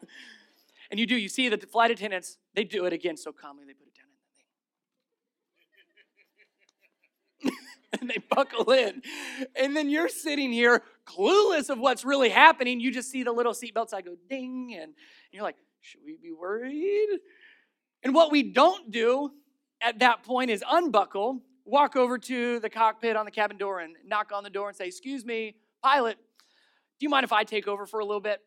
And 0.92 1.00
you 1.00 1.06
do, 1.06 1.16
you 1.16 1.30
see 1.30 1.50
that 1.50 1.62
the 1.62 1.68
flight 1.68 1.92
attendants, 1.92 2.38
they 2.54 2.64
do 2.64 2.86
it 2.86 2.94
again 2.94 3.18
so 3.18 3.32
calmly, 3.32 3.66
they 3.66 3.74
put 3.74 3.88
it 3.88 3.94
down 3.96 4.04
and 7.44 7.52
they, 7.52 7.98
and 8.02 8.10
they 8.10 8.18
buckle 8.30 8.72
in. 8.72 9.02
And 9.56 9.76
then 9.76 9.90
you're 9.90 10.10
sitting 10.10 10.52
here 10.52 10.84
clueless 11.06 11.70
of 11.70 11.80
what's 11.80 12.06
really 12.06 12.30
happening. 12.30 12.80
You 12.80 12.92
just 12.92 13.12
see 13.12 13.24
the 13.24 13.32
little 13.32 13.54
seatbelts. 13.54 13.94
I 13.94 14.02
go 14.02 14.16
ding, 14.30 14.78
and 14.80 14.94
you're 15.32 15.44
like, 15.44 15.58
should 15.82 16.02
we 16.06 16.18
be 16.22 16.32
worried? 16.32 17.20
And 18.04 18.14
what 18.14 18.32
we 18.32 18.44
don't 18.44 18.92
do 18.92 19.32
at 19.82 20.00
that 20.00 20.24
point 20.24 20.50
is 20.50 20.64
unbuckle, 20.70 21.42
walk 21.66 21.96
over 21.96 22.18
to 22.18 22.60
the 22.60 22.70
cockpit 22.70 23.16
on 23.16 23.26
the 23.26 23.32
cabin 23.32 23.58
door 23.58 23.80
and 23.80 23.96
knock 24.06 24.32
on 24.34 24.44
the 24.44 24.50
door 24.50 24.70
and 24.70 24.78
say, 24.78 24.88
Excuse 24.88 25.26
me, 25.26 25.56
pilot, 25.82 26.18
do 27.00 27.06
you 27.06 27.10
mind 27.10 27.24
if 27.24 27.34
I 27.34 27.44
take 27.44 27.68
over 27.68 27.86
for 27.86 28.00
a 28.00 28.06
little 28.06 28.22
bit? 28.22 28.40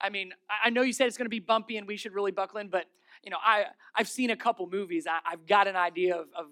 I 0.00 0.10
mean, 0.10 0.32
I 0.62 0.70
know 0.70 0.82
you 0.82 0.92
said 0.92 1.06
it's 1.06 1.16
going 1.16 1.26
to 1.26 1.30
be 1.30 1.40
bumpy 1.40 1.76
and 1.76 1.86
we 1.86 1.96
should 1.96 2.12
really 2.12 2.32
buckle 2.32 2.58
in, 2.58 2.68
but 2.68 2.86
you 3.22 3.30
know, 3.30 3.38
I 3.42 3.66
I've 3.94 4.08
seen 4.08 4.30
a 4.30 4.36
couple 4.36 4.68
movies. 4.68 5.06
I, 5.06 5.30
have 5.30 5.46
got 5.46 5.66
an 5.66 5.76
idea 5.76 6.16
of, 6.16 6.26
of 6.36 6.46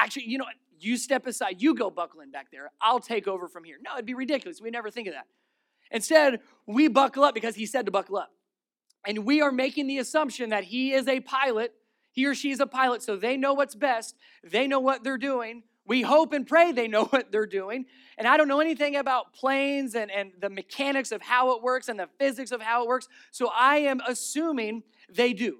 actually, 0.00 0.24
you 0.24 0.38
know, 0.38 0.46
you 0.78 0.96
step 0.96 1.26
aside, 1.26 1.60
you 1.60 1.74
go 1.74 1.90
buckle 1.90 2.20
in 2.20 2.30
back 2.30 2.50
there. 2.50 2.70
I'll 2.80 3.00
take 3.00 3.28
over 3.28 3.48
from 3.48 3.64
here. 3.64 3.76
No, 3.82 3.94
it'd 3.94 4.06
be 4.06 4.14
ridiculous. 4.14 4.60
We 4.60 4.70
never 4.70 4.90
think 4.90 5.08
of 5.08 5.14
that. 5.14 5.26
Instead, 5.90 6.40
we 6.66 6.88
buckle 6.88 7.24
up 7.24 7.34
because 7.34 7.54
he 7.54 7.66
said 7.66 7.86
to 7.86 7.92
buckle 7.92 8.16
up. 8.16 8.30
And 9.06 9.24
we 9.24 9.40
are 9.40 9.52
making 9.52 9.86
the 9.86 9.98
assumption 9.98 10.50
that 10.50 10.64
he 10.64 10.92
is 10.92 11.06
a 11.06 11.20
pilot, 11.20 11.72
he 12.10 12.26
or 12.26 12.34
she 12.34 12.50
is 12.50 12.60
a 12.60 12.66
pilot, 12.66 13.02
so 13.02 13.16
they 13.16 13.36
know 13.36 13.54
what's 13.54 13.74
best, 13.74 14.16
they 14.42 14.66
know 14.66 14.80
what 14.80 15.04
they're 15.04 15.18
doing. 15.18 15.62
We 15.86 16.02
hope 16.02 16.32
and 16.32 16.46
pray 16.46 16.72
they 16.72 16.88
know 16.88 17.04
what 17.10 17.30
they're 17.30 17.46
doing. 17.46 17.86
And 18.18 18.26
I 18.26 18.36
don't 18.36 18.48
know 18.48 18.60
anything 18.60 18.96
about 18.96 19.34
planes 19.34 19.94
and, 19.94 20.10
and 20.10 20.32
the 20.40 20.50
mechanics 20.50 21.12
of 21.12 21.22
how 21.22 21.54
it 21.56 21.62
works 21.62 21.88
and 21.88 21.98
the 21.98 22.08
physics 22.18 22.50
of 22.50 22.60
how 22.60 22.82
it 22.82 22.88
works. 22.88 23.08
So 23.30 23.50
I 23.54 23.78
am 23.78 24.00
assuming 24.06 24.82
they 25.08 25.32
do. 25.32 25.58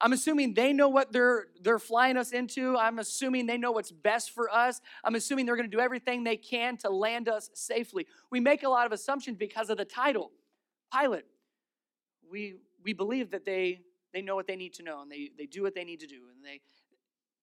I'm 0.00 0.12
assuming 0.12 0.54
they 0.54 0.72
know 0.72 0.88
what 0.88 1.12
they're 1.12 1.46
they're 1.60 1.80
flying 1.80 2.16
us 2.16 2.30
into. 2.30 2.76
I'm 2.76 3.00
assuming 3.00 3.46
they 3.46 3.58
know 3.58 3.72
what's 3.72 3.90
best 3.90 4.30
for 4.30 4.48
us. 4.48 4.80
I'm 5.02 5.16
assuming 5.16 5.44
they're 5.44 5.56
going 5.56 5.68
to 5.68 5.76
do 5.76 5.82
everything 5.82 6.22
they 6.22 6.36
can 6.36 6.76
to 6.78 6.90
land 6.90 7.28
us 7.28 7.50
safely. 7.54 8.06
We 8.30 8.38
make 8.38 8.62
a 8.62 8.68
lot 8.68 8.86
of 8.86 8.92
assumptions 8.92 9.36
because 9.38 9.70
of 9.70 9.76
the 9.76 9.84
title, 9.84 10.30
pilot. 10.92 11.26
We 12.30 12.58
we 12.84 12.92
believe 12.92 13.32
that 13.32 13.44
they 13.44 13.80
they 14.12 14.22
know 14.22 14.36
what 14.36 14.46
they 14.46 14.56
need 14.56 14.74
to 14.74 14.84
know 14.84 15.02
and 15.02 15.10
they 15.10 15.30
they 15.36 15.46
do 15.46 15.62
what 15.62 15.74
they 15.74 15.84
need 15.84 16.00
to 16.00 16.06
do 16.06 16.28
and 16.32 16.44
they 16.44 16.60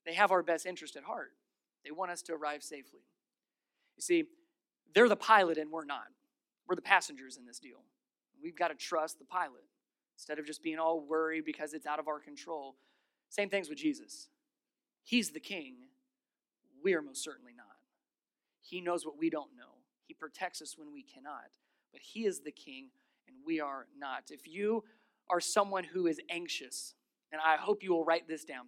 they 0.05 0.13
have 0.13 0.32
our 0.32 0.41
best 0.41 0.65
interest 0.65 0.96
at 0.96 1.03
heart. 1.03 1.34
They 1.86 1.92
want 1.92 2.12
us 2.12 2.22
to 2.24 2.34
arrive 2.34 2.63
safely. 2.63 3.01
You 3.96 4.01
see, 4.01 4.24
they're 4.94 5.08
the 5.08 5.15
pilot 5.15 5.58
and 5.58 5.72
we're 5.72 5.86
not. 5.86 6.08
We're 6.68 6.75
the 6.75 6.82
passengers 6.82 7.38
in 7.38 7.46
this 7.46 7.60
deal. 7.60 7.84
We've 8.42 8.58
got 8.58 8.70
to 8.70 8.75
trust 8.75 9.20
the 9.20 9.25
pilot 9.25 9.63
instead 10.18 10.39
of 10.39 10.46
just 10.46 10.63
being 10.63 10.80
all 10.80 11.00
worried 11.00 11.46
because 11.46 11.74
it's 11.74 11.86
out 11.86 12.00
of 12.00 12.08
our 12.08 12.20
control. 12.20 12.75
Same 13.30 13.50
things 13.50 13.70
with 13.70 13.77
Jesus. 13.77 14.30
He's 15.04 15.30
the 15.30 15.39
king. 15.39 15.75
We 16.84 16.96
are 16.96 17.01
most 17.01 17.24
certainly 17.24 17.54
not. 17.56 17.65
He 18.62 18.82
knows 18.82 19.06
what 19.06 19.18
we 19.18 19.30
don't 19.30 19.56
know. 19.56 19.82
He 20.08 20.13
protects 20.13 20.62
us 20.62 20.75
when 20.77 20.92
we 20.92 21.04
cannot. 21.04 21.51
But 21.92 22.01
He 22.01 22.25
is 22.25 22.39
the 22.39 22.51
king 22.51 22.89
and 23.27 23.38
we 23.46 23.60
are 23.60 23.86
not. 23.98 24.25
If 24.32 24.48
you 24.48 24.84
are 25.30 25.39
someone 25.39 25.84
who 25.84 26.08
is 26.08 26.20
anxious, 26.30 26.96
and 27.32 27.42
I 27.46 27.58
hope 27.58 27.84
you 27.84 27.92
will 27.92 28.06
write 28.06 28.27
this 28.27 28.44
down, 28.44 28.65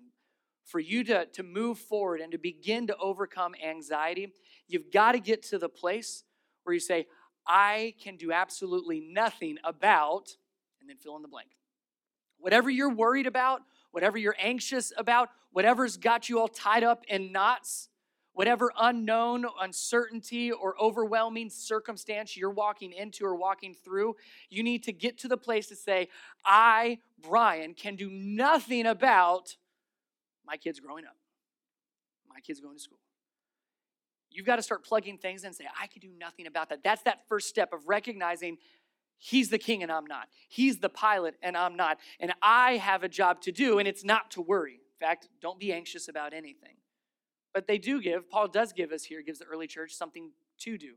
for 0.67 0.79
you 0.79 1.03
to, 1.05 1.25
to 1.25 1.43
move 1.43 1.79
forward 1.79 2.19
and 2.19 2.31
to 2.33 2.37
begin 2.37 2.87
to 2.87 2.97
overcome 2.97 3.55
anxiety, 3.65 4.33
you've 4.67 4.91
got 4.91 5.13
to 5.13 5.19
get 5.19 5.41
to 5.43 5.57
the 5.57 5.69
place 5.69 6.23
where 6.63 6.73
you 6.73 6.79
say, 6.79 7.07
I 7.47 7.93
can 8.03 8.17
do 8.17 8.33
absolutely 8.33 8.99
nothing 8.99 9.57
about, 9.63 10.35
and 10.81 10.89
then 10.89 10.97
fill 10.97 11.15
in 11.15 11.21
the 11.21 11.29
blank. 11.29 11.47
Whatever 12.39 12.69
you're 12.69 12.93
worried 12.93 13.25
about, 13.25 13.61
whatever 13.91 14.17
you're 14.17 14.35
anxious 14.37 14.91
about, 14.97 15.29
whatever's 15.51 15.95
got 15.95 16.27
you 16.27 16.39
all 16.39 16.49
tied 16.49 16.83
up 16.83 17.05
in 17.07 17.31
knots, 17.31 17.87
whatever 18.33 18.71
unknown, 18.77 19.45
uncertainty, 19.61 20.51
or 20.51 20.79
overwhelming 20.79 21.49
circumstance 21.49 22.35
you're 22.35 22.51
walking 22.51 22.91
into 22.91 23.25
or 23.25 23.35
walking 23.35 23.73
through, 23.73 24.15
you 24.49 24.61
need 24.61 24.83
to 24.83 24.91
get 24.91 25.17
to 25.17 25.29
the 25.29 25.37
place 25.37 25.67
to 25.67 25.75
say, 25.75 26.09
I, 26.45 26.99
Brian, 27.21 27.73
can 27.73 27.95
do 27.95 28.11
nothing 28.11 28.85
about 28.85 29.55
my 30.47 30.57
kids 30.57 30.79
growing 30.79 31.05
up, 31.05 31.15
my 32.27 32.39
kid's 32.39 32.59
going 32.59 32.75
to 32.75 32.81
school. 32.81 32.99
You've 34.29 34.45
got 34.45 34.57
to 34.57 34.61
start 34.61 34.83
plugging 34.83 35.17
things 35.17 35.43
in 35.43 35.47
and 35.47 35.55
say, 35.55 35.65
I 35.79 35.87
can 35.87 35.99
do 35.99 36.09
nothing 36.17 36.47
about 36.47 36.69
that. 36.69 36.83
That's 36.83 37.01
that 37.03 37.27
first 37.27 37.47
step 37.47 37.73
of 37.73 37.87
recognizing 37.87 38.57
he's 39.17 39.49
the 39.49 39.57
king 39.57 39.83
and 39.83 39.91
I'm 39.91 40.05
not. 40.05 40.27
He's 40.47 40.77
the 40.77 40.89
pilot 40.89 41.35
and 41.41 41.57
I'm 41.57 41.75
not. 41.75 41.97
And 42.19 42.33
I 42.41 42.77
have 42.77 43.03
a 43.03 43.09
job 43.09 43.41
to 43.41 43.51
do, 43.51 43.79
and 43.79 43.87
it's 43.87 44.03
not 44.03 44.31
to 44.31 44.41
worry. 44.41 44.73
In 44.73 45.07
fact, 45.07 45.29
don't 45.41 45.59
be 45.59 45.73
anxious 45.73 46.07
about 46.07 46.33
anything. 46.33 46.75
But 47.53 47.67
they 47.67 47.77
do 47.77 48.01
give, 48.01 48.29
Paul 48.29 48.47
does 48.47 48.73
give 48.73 48.91
us 48.91 49.03
here, 49.03 49.21
gives 49.21 49.39
the 49.39 49.45
early 49.45 49.67
church 49.67 49.93
something 49.93 50.31
to 50.59 50.77
do. 50.77 50.93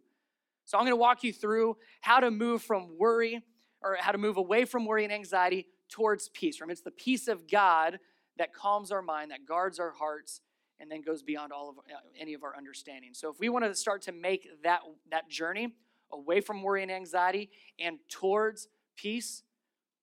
So 0.64 0.78
I'm 0.78 0.84
going 0.84 0.92
to 0.92 0.96
walk 0.96 1.24
you 1.24 1.32
through 1.32 1.76
how 2.00 2.20
to 2.20 2.30
move 2.30 2.62
from 2.62 2.98
worry 2.98 3.42
or 3.82 3.96
how 3.98 4.12
to 4.12 4.18
move 4.18 4.36
away 4.36 4.64
from 4.64 4.84
worry 4.84 5.04
and 5.04 5.12
anxiety 5.12 5.66
towards 5.88 6.28
peace. 6.28 6.60
Remember, 6.60 6.72
it's 6.72 6.82
the 6.82 6.90
peace 6.90 7.28
of 7.28 7.50
God 7.50 7.98
that 8.40 8.54
calms 8.54 8.90
our 8.90 9.02
mind, 9.02 9.30
that 9.30 9.44
guards 9.46 9.78
our 9.78 9.92
hearts, 9.92 10.40
and 10.80 10.90
then 10.90 11.02
goes 11.02 11.22
beyond 11.22 11.52
all 11.52 11.68
of 11.68 11.76
uh, 11.78 11.98
any 12.18 12.32
of 12.32 12.42
our 12.42 12.56
understanding. 12.56 13.10
So 13.12 13.30
if 13.30 13.38
we 13.38 13.50
want 13.50 13.66
to 13.66 13.74
start 13.74 14.00
to 14.02 14.12
make 14.12 14.48
that 14.64 14.80
that 15.10 15.28
journey 15.28 15.74
away 16.10 16.40
from 16.40 16.62
worry 16.62 16.82
and 16.82 16.90
anxiety 16.90 17.50
and 17.78 17.98
towards 18.08 18.66
peace, 18.96 19.42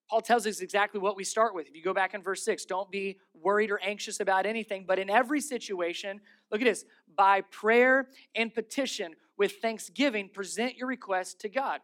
Paul 0.08 0.22
tells 0.22 0.46
us 0.46 0.60
exactly 0.60 1.01
what 1.01 1.17
we 1.17 1.24
start 1.24 1.56
with. 1.56 1.67
If 1.67 1.75
you 1.75 1.84
go 1.84 1.96
back 1.96 2.13
in 2.13 2.22
verse 2.22 2.46
6, 2.46 2.65
don't 2.65 2.91
be 2.91 3.17
worried 3.34 3.72
or 3.72 3.79
anxious 3.84 4.20
about 4.20 4.46
anything, 4.46 4.86
but 4.88 5.00
in 5.00 5.10
every 5.10 5.41
situation, 5.41 6.22
look 6.51 6.62
at 6.62 6.65
this, 6.65 6.86
by 7.17 7.41
prayer 7.41 8.08
and 8.36 8.53
petition 8.53 9.15
with 9.36 9.53
thanksgiving, 9.63 10.29
present 10.29 10.77
your 10.77 10.88
request 10.88 11.41
to 11.41 11.50
God. 11.50 11.82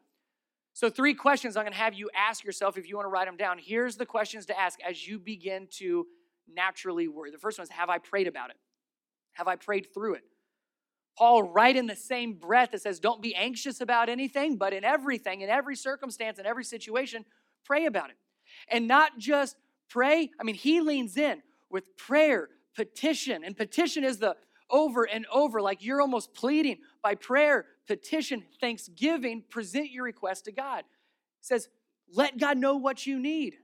So, 0.76 0.90
three 0.90 1.14
questions 1.14 1.58
I'm 1.58 1.64
going 1.64 1.74
to 1.74 1.80
have 1.80 1.94
you 1.94 2.10
ask 2.16 2.44
yourself 2.44 2.78
if 2.78 2.88
you 2.88 2.96
want 2.96 3.06
to 3.06 3.10
write 3.10 3.28
them 3.28 3.38
down. 3.38 3.60
Here's 3.60 3.96
the 3.96 4.06
questions 4.06 4.46
to 4.48 4.60
ask 4.60 4.80
as 4.88 5.08
you 5.08 5.20
begin 5.20 5.68
to 5.78 6.08
naturally 6.48 7.08
worry. 7.08 7.32
The 7.32 7.38
first 7.38 7.58
one 7.58 7.64
is 7.64 7.70
Have 7.72 7.90
I 7.90 7.98
prayed 7.98 8.28
about 8.28 8.50
it? 8.50 8.58
Have 9.34 9.48
I 9.48 9.56
prayed 9.56 9.88
through 9.94 10.16
it? 10.16 10.24
Paul, 11.18 11.44
right 11.44 11.76
in 11.76 11.86
the 11.86 11.96
same 11.96 12.34
breath, 12.34 12.72
that 12.72 12.82
says, 12.82 13.00
Don't 13.00 13.22
be 13.22 13.36
anxious 13.36 13.82
about 13.82 14.10
anything, 14.10 14.58
but 14.58 14.74
in 14.74 14.84
everything, 14.84 15.42
in 15.42 15.50
every 15.50 15.76
circumstance, 15.76 16.40
in 16.40 16.46
every 16.46 16.64
situation, 16.64 17.26
pray 17.66 17.86
about 17.86 18.10
it. 18.10 18.18
And 18.68 18.88
not 18.88 19.18
just 19.18 19.56
pray, 19.90 20.30
I 20.40 20.44
mean, 20.44 20.56
he 20.56 20.82
leans 20.82 21.18
in 21.18 21.42
with 21.70 21.96
prayer, 21.98 22.50
petition, 22.76 23.44
and 23.44 23.56
petition 23.56 24.04
is 24.04 24.18
the 24.18 24.36
over 24.70 25.04
and 25.04 25.26
over, 25.32 25.62
like 25.62 25.84
you're 25.84 26.02
almost 26.02 26.34
pleading 26.34 26.78
by 27.04 27.14
prayer, 27.16 27.66
petition, 27.88 28.44
thanksgiving, 28.60 29.44
present 29.50 29.92
your 29.92 30.04
request 30.04 30.46
to 30.46 30.52
God. 30.52 30.80
It 30.80 30.86
says, 31.42 31.70
let 32.12 32.38
God 32.38 32.58
know 32.58 32.76
what 32.76 33.06
you 33.06 33.20
need. 33.20 33.56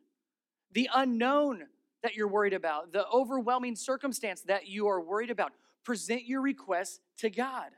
The 0.74 0.90
unknown 0.94 1.64
that 2.04 2.16
you're 2.16 2.28
worried 2.28 2.54
about, 2.54 2.94
the 2.94 3.08
overwhelming 3.08 3.76
circumstance 3.76 4.42
that 4.42 4.68
you 4.68 4.88
are 4.88 5.02
worried 5.02 5.30
about, 5.30 5.52
present 5.84 6.26
your 6.26 6.42
request 6.42 7.02
to 7.18 7.30
God. 7.30 7.72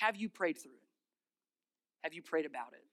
Have 0.00 0.16
you 0.16 0.28
prayed 0.28 0.58
through 0.58 0.72
it? 0.72 0.78
Have 2.02 2.14
you 2.14 2.22
prayed 2.22 2.46
about 2.46 2.72
it? 2.72 2.84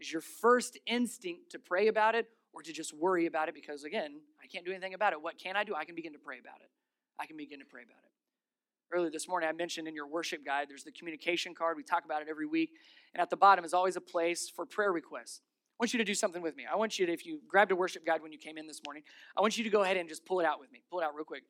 Is 0.00 0.10
your 0.10 0.22
first 0.22 0.78
instinct 0.86 1.50
to 1.50 1.58
pray 1.58 1.88
about 1.88 2.14
it 2.14 2.28
or 2.52 2.62
to 2.62 2.72
just 2.72 2.94
worry 2.94 3.26
about 3.26 3.48
it? 3.48 3.54
Because 3.54 3.84
again, 3.84 4.20
I 4.42 4.46
can't 4.46 4.64
do 4.64 4.70
anything 4.70 4.94
about 4.94 5.12
it. 5.12 5.20
What 5.20 5.38
can 5.38 5.56
I 5.56 5.64
do? 5.64 5.74
I 5.74 5.84
can 5.84 5.94
begin 5.94 6.12
to 6.12 6.18
pray 6.18 6.38
about 6.38 6.60
it. 6.62 6.70
I 7.18 7.26
can 7.26 7.36
begin 7.36 7.58
to 7.58 7.66
pray 7.66 7.82
about 7.82 7.98
it. 8.02 8.10
Earlier 8.92 9.10
this 9.10 9.28
morning, 9.28 9.48
I 9.48 9.52
mentioned 9.52 9.86
in 9.86 9.94
your 9.94 10.08
worship 10.08 10.44
guide, 10.44 10.66
there's 10.68 10.82
the 10.82 10.90
communication 10.90 11.54
card. 11.54 11.76
We 11.76 11.84
talk 11.84 12.04
about 12.04 12.22
it 12.22 12.28
every 12.28 12.46
week. 12.46 12.70
And 13.14 13.20
at 13.20 13.30
the 13.30 13.36
bottom 13.36 13.64
is 13.64 13.72
always 13.72 13.94
a 13.96 14.00
place 14.00 14.50
for 14.54 14.66
prayer 14.66 14.90
requests. 14.90 15.42
I 15.80 15.82
want 15.82 15.94
you 15.94 15.98
to 15.98 16.04
do 16.04 16.14
something 16.14 16.42
with 16.42 16.56
me. 16.56 16.66
I 16.70 16.76
want 16.76 16.98
you 16.98 17.06
to, 17.06 17.12
if 17.12 17.24
you 17.24 17.40
grabbed 17.48 17.72
a 17.72 17.76
worship 17.76 18.04
guide 18.04 18.20
when 18.20 18.32
you 18.32 18.38
came 18.38 18.58
in 18.58 18.66
this 18.66 18.82
morning, 18.84 19.02
I 19.34 19.40
want 19.40 19.56
you 19.56 19.64
to 19.64 19.70
go 19.70 19.80
ahead 19.80 19.96
and 19.96 20.06
just 20.06 20.26
pull 20.26 20.38
it 20.38 20.44
out 20.44 20.60
with 20.60 20.70
me. 20.70 20.82
Pull 20.90 21.00
it 21.00 21.04
out 21.04 21.14
real 21.14 21.24
quick. 21.24 21.42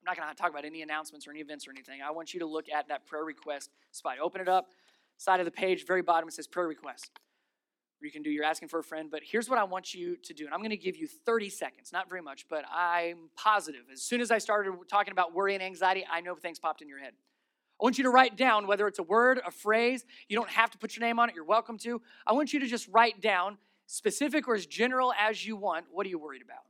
I'm 0.00 0.04
not 0.14 0.16
going 0.16 0.28
to 0.32 0.40
talk 0.40 0.50
about 0.52 0.64
any 0.64 0.82
announcements 0.82 1.26
or 1.26 1.32
any 1.32 1.40
events 1.40 1.66
or 1.66 1.72
anything. 1.72 1.98
I 2.00 2.12
want 2.12 2.32
you 2.32 2.38
to 2.38 2.46
look 2.46 2.66
at 2.70 2.86
that 2.86 3.06
prayer 3.06 3.24
request 3.24 3.70
spot. 3.90 4.18
Open 4.22 4.40
it 4.40 4.48
up, 4.48 4.68
side 5.16 5.40
of 5.40 5.46
the 5.46 5.50
page, 5.50 5.84
very 5.84 6.00
bottom, 6.00 6.28
it 6.28 6.32
says 6.32 6.46
prayer 6.46 6.68
request 6.68 7.10
you 8.00 8.10
can 8.10 8.22
do 8.22 8.28
you're 8.28 8.44
asking 8.44 8.68
for 8.68 8.80
a 8.80 8.84
friend 8.84 9.10
but 9.10 9.22
here's 9.24 9.48
what 9.48 9.58
i 9.58 9.64
want 9.64 9.94
you 9.94 10.14
to 10.16 10.34
do 10.34 10.44
and 10.44 10.52
i'm 10.52 10.60
going 10.60 10.68
to 10.68 10.76
give 10.76 10.94
you 10.94 11.06
30 11.06 11.48
seconds 11.48 11.90
not 11.90 12.06
very 12.06 12.20
much 12.20 12.44
but 12.50 12.62
i'm 12.70 13.30
positive 13.34 13.80
as 13.90 14.02
soon 14.02 14.20
as 14.20 14.30
i 14.30 14.36
started 14.36 14.74
talking 14.90 15.12
about 15.12 15.32
worry 15.32 15.54
and 15.54 15.62
anxiety 15.62 16.04
i 16.12 16.20
know 16.20 16.34
things 16.34 16.58
popped 16.58 16.82
in 16.82 16.88
your 16.88 16.98
head 16.98 17.14
i 17.80 17.84
want 17.84 17.98
you 17.98 18.04
to 18.04 18.10
write 18.10 18.36
down 18.36 18.66
whether 18.66 18.86
it's 18.86 18.98
a 18.98 19.02
word 19.02 19.40
a 19.46 19.50
phrase 19.50 20.04
you 20.28 20.36
don't 20.36 20.50
have 20.50 20.70
to 20.70 20.78
put 20.78 20.96
your 20.96 21.04
name 21.06 21.18
on 21.18 21.28
it 21.28 21.34
you're 21.34 21.44
welcome 21.44 21.78
to 21.78 22.00
i 22.26 22.32
want 22.32 22.52
you 22.52 22.60
to 22.60 22.66
just 22.66 22.88
write 22.88 23.20
down 23.20 23.58
specific 23.86 24.48
or 24.48 24.54
as 24.54 24.66
general 24.66 25.12
as 25.18 25.46
you 25.46 25.56
want 25.56 25.84
what 25.90 26.06
are 26.06 26.10
you 26.10 26.18
worried 26.18 26.42
about 26.42 26.64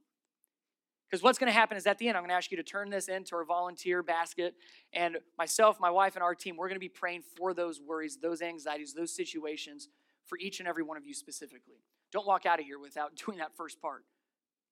because 1.15 1.23
what's 1.23 1.39
going 1.39 1.47
to 1.47 1.57
happen 1.57 1.77
is 1.77 1.87
at 1.87 1.99
the 1.99 2.09
end, 2.09 2.17
I'm 2.17 2.23
going 2.23 2.31
to 2.31 2.35
ask 2.35 2.51
you 2.51 2.57
to 2.57 2.65
turn 2.65 2.91
this 2.91 3.07
into 3.07 3.37
our 3.37 3.45
volunteer 3.45 4.03
basket. 4.03 4.53
And 4.93 5.19
myself, 5.39 5.79
my 5.79 5.89
wife, 5.89 6.17
and 6.17 6.25
our 6.25 6.35
team, 6.35 6.57
we're 6.57 6.67
going 6.67 6.75
to 6.75 6.81
be 6.81 6.89
praying 6.89 7.23
for 7.37 7.55
those 7.55 7.81
worries, 7.81 8.19
those 8.21 8.43
anxieties, 8.43 8.95
those 8.95 9.15
situations 9.15 9.89
for 10.27 10.37
each 10.39 10.59
and 10.59 10.69
every 10.69 10.83
one 10.83 10.97
of 10.97 11.07
you 11.07 11.15
specifically. 11.15 11.77
Don't 12.11 12.27
walk 12.27 12.47
out 12.47 12.59
of 12.59 12.67
here 12.67 12.81
without 12.81 13.13
doing 13.27 13.39
that 13.39 13.57
first 13.57 13.81
part. 13.81 14.03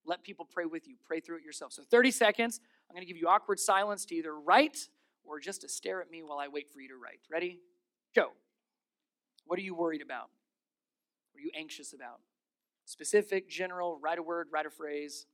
Let 0.05 0.21
people 0.21 0.43
pray 0.43 0.65
with 0.65 0.85
you. 0.85 0.95
Pray 1.05 1.21
through 1.21 1.37
it 1.37 1.43
yourself. 1.45 1.71
So 1.71 1.83
30 1.89 2.11
seconds. 2.11 2.59
I'm 2.89 2.93
going 2.93 3.07
to 3.07 3.13
give 3.13 3.15
you 3.15 3.29
awkward 3.29 3.57
silence 3.57 4.03
to 4.07 4.15
either 4.15 4.37
write 4.37 4.89
or 5.25 5.39
just 5.39 5.61
to 5.61 5.69
stare 5.69 6.01
at 6.01 6.11
me 6.11 6.23
while 6.23 6.39
I 6.39 6.47
wait 6.47 6.71
for 6.71 6.79
you 6.79 6.89
to 6.89 6.95
write. 6.95 7.19
Ready? 7.31 7.59
Go. 8.15 8.31
What 9.45 9.59
are 9.59 9.63
you 9.63 9.75
worried 9.75 10.01
about? 10.01 10.29
What 11.31 11.39
are 11.39 11.43
you 11.43 11.51
anxious 11.57 11.93
about? 11.93 12.19
Specific, 12.85 13.49
general, 13.49 13.99
write 14.01 14.19
a 14.19 14.23
word, 14.23 14.47
write 14.51 14.65
a 14.65 14.69
phrase. 14.69 15.25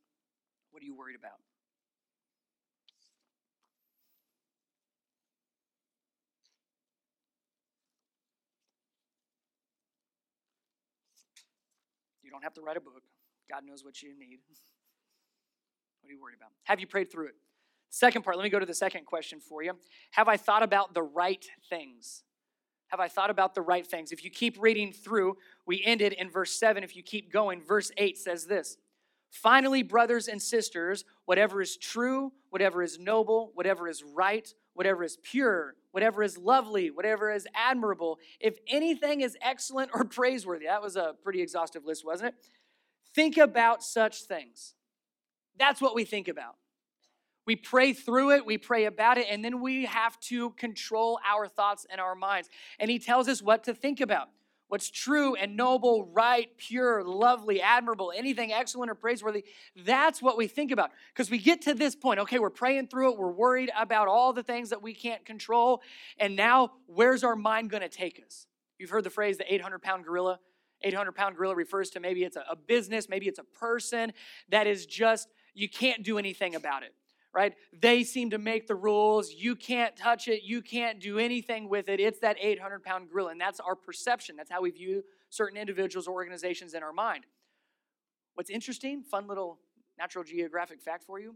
What 0.71 0.81
are 0.81 0.85
you 0.85 0.95
worried 0.95 1.15
about? 1.15 1.39
You 12.23 12.29
don't 12.29 12.43
have 12.43 12.53
to 12.53 12.61
write 12.61 12.77
a 12.77 12.79
book. 12.79 13.01
God 13.49 13.63
knows 13.65 13.83
what 13.83 14.01
you 14.01 14.09
need. 14.17 14.39
What 16.01 16.09
are 16.09 16.13
you 16.13 16.21
worried 16.21 16.37
about? 16.39 16.51
Have 16.63 16.79
you 16.79 16.87
prayed 16.87 17.11
through 17.11 17.27
it? 17.27 17.35
Second 17.89 18.23
part, 18.23 18.37
let 18.37 18.43
me 18.43 18.49
go 18.49 18.59
to 18.59 18.65
the 18.65 18.73
second 18.73 19.05
question 19.05 19.39
for 19.39 19.63
you. 19.63 19.73
Have 20.11 20.27
I 20.27 20.37
thought 20.37 20.63
about 20.63 20.93
the 20.93 21.01
right 21.01 21.45
things? 21.69 22.23
Have 22.89 22.99
I 22.99 23.07
thought 23.07 23.29
about 23.29 23.55
the 23.55 23.61
right 23.61 23.85
things? 23.85 24.11
If 24.11 24.23
you 24.23 24.29
keep 24.29 24.59
reading 24.59 24.91
through, 24.91 25.37
we 25.65 25.83
ended 25.83 26.13
in 26.13 26.29
verse 26.29 26.51
7. 26.51 26.83
If 26.83 26.95
you 26.95 27.03
keep 27.03 27.31
going, 27.31 27.61
verse 27.61 27.91
8 27.97 28.17
says 28.17 28.45
this 28.45 28.77
Finally, 29.31 29.83
brothers 29.83 30.27
and 30.27 30.41
sisters, 30.41 31.05
whatever 31.25 31.61
is 31.61 31.77
true, 31.77 32.31
whatever 32.49 32.81
is 32.81 32.97
noble, 32.99 33.51
whatever 33.53 33.87
is 33.87 34.03
right, 34.03 34.53
whatever 34.73 35.03
is 35.03 35.17
pure, 35.23 35.75
whatever 35.91 36.23
is 36.23 36.37
lovely, 36.37 36.89
whatever 36.89 37.31
is 37.31 37.47
admirable, 37.53 38.17
if 38.39 38.57
anything 38.67 39.21
is 39.21 39.37
excellent 39.41 39.91
or 39.93 40.03
praiseworthy, 40.05 40.65
that 40.65 40.81
was 40.81 40.95
a 40.95 41.15
pretty 41.23 41.41
exhaustive 41.41 41.85
list, 41.85 42.05
wasn't 42.05 42.29
it? 42.29 42.35
Think 43.13 43.37
about 43.37 43.83
such 43.83 44.23
things. 44.23 44.73
That's 45.57 45.81
what 45.81 45.93
we 45.93 46.05
think 46.05 46.27
about. 46.27 46.55
We 47.49 47.55
pray 47.55 47.93
through 47.93 48.33
it, 48.33 48.45
we 48.45 48.59
pray 48.59 48.85
about 48.85 49.17
it, 49.17 49.25
and 49.27 49.43
then 49.43 49.59
we 49.59 49.85
have 49.85 50.19
to 50.19 50.51
control 50.51 51.19
our 51.27 51.47
thoughts 51.47 51.83
and 51.89 51.99
our 51.99 52.13
minds. 52.13 52.47
And 52.77 52.91
he 52.91 52.99
tells 52.99 53.27
us 53.27 53.41
what 53.41 53.63
to 53.63 53.73
think 53.73 54.01
about 54.01 54.29
what's 54.67 54.91
true 54.91 55.33
and 55.33 55.57
noble, 55.57 56.05
right, 56.13 56.55
pure, 56.59 57.03
lovely, 57.03 57.59
admirable, 57.59 58.13
anything 58.15 58.53
excellent 58.53 58.91
or 58.91 58.93
praiseworthy, 58.93 59.45
that's 59.77 60.21
what 60.21 60.37
we 60.37 60.45
think 60.45 60.69
about. 60.69 60.91
Because 61.11 61.31
we 61.31 61.39
get 61.39 61.63
to 61.63 61.73
this 61.73 61.95
point, 61.95 62.19
okay, 62.19 62.37
we're 62.37 62.51
praying 62.51 62.85
through 62.85 63.13
it, 63.13 63.17
we're 63.17 63.31
worried 63.31 63.71
about 63.75 64.07
all 64.07 64.31
the 64.31 64.43
things 64.43 64.69
that 64.69 64.83
we 64.83 64.93
can't 64.93 65.25
control, 65.25 65.81
and 66.19 66.35
now 66.35 66.73
where's 66.85 67.23
our 67.23 67.35
mind 67.35 67.71
going 67.71 67.81
to 67.81 67.89
take 67.89 68.21
us? 68.23 68.45
You've 68.77 68.91
heard 68.91 69.05
the 69.05 69.09
phrase 69.09 69.39
the 69.39 69.51
800 69.51 69.81
pound 69.81 70.05
gorilla. 70.05 70.39
800 70.83 71.13
pound 71.13 71.35
gorilla 71.35 71.55
refers 71.55 71.89
to 71.89 71.99
maybe 71.99 72.23
it's 72.23 72.37
a 72.37 72.55
business, 72.55 73.09
maybe 73.09 73.27
it's 73.27 73.39
a 73.39 73.43
person 73.43 74.13
that 74.49 74.67
is 74.67 74.85
just, 74.85 75.29
you 75.55 75.67
can't 75.67 76.03
do 76.03 76.19
anything 76.19 76.53
about 76.53 76.83
it 76.83 76.93
right? 77.33 77.53
They 77.79 78.03
seem 78.03 78.31
to 78.31 78.37
make 78.37 78.67
the 78.67 78.75
rules. 78.75 79.31
You 79.31 79.55
can't 79.55 79.95
touch 79.95 80.27
it. 80.27 80.43
You 80.43 80.61
can't 80.61 80.99
do 80.99 81.19
anything 81.19 81.69
with 81.69 81.89
it. 81.89 81.99
It's 81.99 82.19
that 82.19 82.37
800 82.39 82.83
pound 82.83 83.09
gorilla. 83.11 83.31
And 83.31 83.41
that's 83.41 83.59
our 83.59 83.75
perception. 83.75 84.35
That's 84.35 84.51
how 84.51 84.61
we 84.61 84.71
view 84.71 85.03
certain 85.29 85.57
individuals 85.57 86.07
or 86.07 86.13
organizations 86.13 86.73
in 86.73 86.83
our 86.83 86.93
mind. 86.93 87.25
What's 88.33 88.49
interesting, 88.49 89.03
fun 89.03 89.27
little 89.27 89.59
natural 89.97 90.23
geographic 90.23 90.81
fact 90.81 91.03
for 91.03 91.19
you 91.19 91.35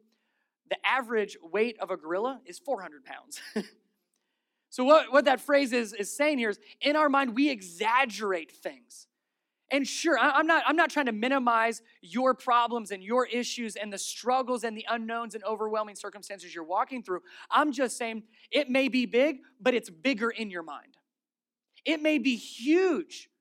the 0.70 0.78
average 0.88 1.38
weight 1.42 1.78
of 1.80 1.92
a 1.92 1.98
gorilla 1.98 2.42
is 2.46 2.60
400 2.60 3.04
pounds. 3.06 3.42
so, 4.70 4.84
what, 4.84 5.12
what 5.12 5.26
that 5.26 5.42
phrase 5.42 5.74
is, 5.74 5.94
is 5.94 6.16
saying 6.16 6.38
here 6.38 6.50
is 6.50 6.60
in 6.82 6.96
our 6.96 7.10
mind, 7.10 7.36
we 7.36 7.50
exaggerate 7.50 8.52
things. 8.52 9.08
And 9.74 9.88
sure, 9.88 10.20
I'm 10.20 10.46
not, 10.46 10.64
I'm 10.68 10.76
not 10.76 10.92
trying 10.92 11.08
to 11.08 11.12
minimize 11.12 11.82
your 12.04 12.36
problems 12.36 12.92
and 12.92 13.02
your 13.02 13.26
issues 13.26 13.76
and 13.76 13.92
the 13.92 13.98
struggles 13.98 14.64
and 14.64 14.78
the 14.78 14.86
unknowns 14.88 15.34
and 15.34 15.44
overwhelming 15.44 15.96
circumstances 15.96 16.54
you're 16.54 16.64
walking 16.64 17.02
through. 17.02 17.22
I'm 17.50 17.72
just 17.72 17.98
saying 17.98 18.22
it 18.52 18.70
may 18.70 18.88
be 18.88 19.08
big, 19.08 19.38
but 19.60 19.74
it's 19.74 19.90
bigger 19.90 20.30
in 20.30 20.52
your 20.52 20.62
mind. 20.62 20.96
It 21.86 22.04
may 22.04 22.20
be 22.20 22.36
huge, 22.36 23.32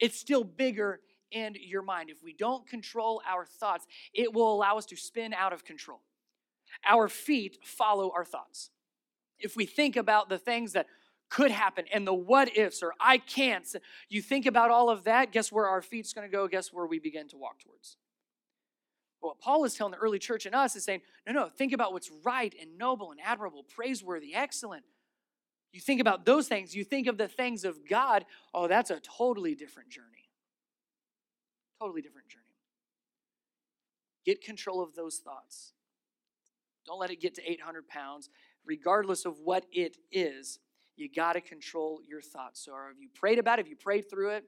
it's 0.00 0.18
still 0.18 0.42
bigger 0.42 0.98
in 1.30 1.54
your 1.60 1.82
mind. 1.82 2.10
If 2.10 2.24
we 2.24 2.32
don't 2.32 2.66
control 2.66 3.22
our 3.24 3.46
thoughts, 3.46 3.86
it 4.12 4.34
will 4.34 4.52
allow 4.52 4.78
us 4.78 4.86
to 4.86 4.96
spin 4.96 5.32
out 5.32 5.52
of 5.52 5.64
control. 5.64 6.00
our 6.84 7.08
feet 7.08 7.58
follow 7.62 8.10
our 8.16 8.24
thoughts. 8.24 8.70
If 9.38 9.54
we 9.54 9.64
think 9.64 9.94
about 9.94 10.28
the 10.28 10.38
things 10.38 10.72
that 10.72 10.86
could 11.28 11.50
happen 11.50 11.84
and 11.92 12.06
the 12.06 12.14
what 12.14 12.56
ifs 12.56 12.82
or 12.82 12.94
I 13.00 13.18
can't, 13.18 13.66
you 14.08 14.22
think 14.22 14.46
about 14.46 14.70
all 14.70 14.88
of 14.90 15.04
that, 15.04 15.32
guess 15.32 15.52
where 15.52 15.66
our 15.66 15.82
feet's 15.82 16.12
going 16.12 16.28
to 16.28 16.32
go? 16.32 16.48
Guess 16.48 16.72
where 16.72 16.86
we 16.86 16.98
begin 16.98 17.28
to 17.28 17.36
walk 17.36 17.58
towards? 17.60 17.96
what 19.20 19.40
Paul 19.40 19.64
is 19.64 19.74
telling 19.74 19.90
the 19.92 19.98
early 19.98 20.18
church 20.18 20.46
and 20.46 20.54
us 20.54 20.76
is 20.76 20.84
saying, 20.84 21.00
no, 21.26 21.32
no, 21.32 21.48
think 21.48 21.72
about 21.72 21.92
what's 21.92 22.10
right 22.24 22.54
and 22.60 22.78
noble 22.78 23.10
and 23.10 23.20
admirable, 23.22 23.64
praiseworthy, 23.64 24.34
excellent. 24.34 24.84
You 25.72 25.80
think 25.80 26.00
about 26.00 26.24
those 26.24 26.48
things, 26.48 26.74
you 26.74 26.84
think 26.84 27.06
of 27.06 27.18
the 27.18 27.28
things 27.28 27.64
of 27.64 27.88
God, 27.88 28.24
oh, 28.54 28.68
that's 28.68 28.90
a 28.90 29.00
totally 29.00 29.54
different 29.54 29.90
journey. 29.90 30.06
Totally 31.80 32.00
different 32.00 32.28
journey. 32.28 32.44
Get 34.24 34.42
control 34.42 34.82
of 34.82 34.94
those 34.94 35.18
thoughts. 35.18 35.72
Don't 36.86 36.98
let 36.98 37.10
it 37.10 37.20
get 37.20 37.34
to 37.34 37.50
800 37.50 37.86
pounds. 37.88 38.30
Regardless 38.64 39.24
of 39.24 39.40
what 39.40 39.64
it 39.72 39.96
is, 40.10 40.58
you 40.98 41.08
got 41.08 41.34
to 41.34 41.40
control 41.40 42.00
your 42.06 42.20
thoughts. 42.20 42.64
So, 42.64 42.72
have 42.72 42.98
you 43.00 43.08
prayed 43.14 43.38
about 43.38 43.58
it? 43.58 43.62
Have 43.62 43.68
you 43.68 43.76
prayed 43.76 44.10
through 44.10 44.30
it? 44.30 44.44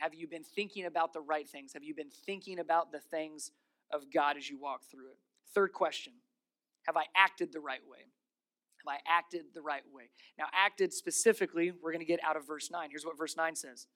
Have 0.00 0.14
you 0.14 0.28
been 0.28 0.44
thinking 0.44 0.86
about 0.86 1.12
the 1.12 1.20
right 1.20 1.48
things? 1.48 1.72
Have 1.72 1.82
you 1.82 1.94
been 1.94 2.10
thinking 2.10 2.60
about 2.60 2.92
the 2.92 3.00
things 3.00 3.50
of 3.92 4.12
God 4.12 4.36
as 4.36 4.48
you 4.48 4.58
walk 4.58 4.82
through 4.90 5.08
it? 5.08 5.18
Third 5.54 5.72
question 5.72 6.12
Have 6.86 6.96
I 6.96 7.04
acted 7.16 7.52
the 7.52 7.60
right 7.60 7.80
way? 7.88 7.98
Have 8.86 8.94
I 8.94 8.98
acted 9.10 9.46
the 9.54 9.62
right 9.62 9.82
way? 9.92 10.04
Now, 10.38 10.46
acted 10.54 10.92
specifically, 10.92 11.72
we're 11.82 11.92
going 11.92 12.04
to 12.04 12.06
get 12.06 12.20
out 12.24 12.36
of 12.36 12.46
verse 12.46 12.70
9. 12.70 12.90
Here's 12.90 13.04
what 13.04 13.18
verse 13.18 13.36
9 13.36 13.56
says 13.56 13.86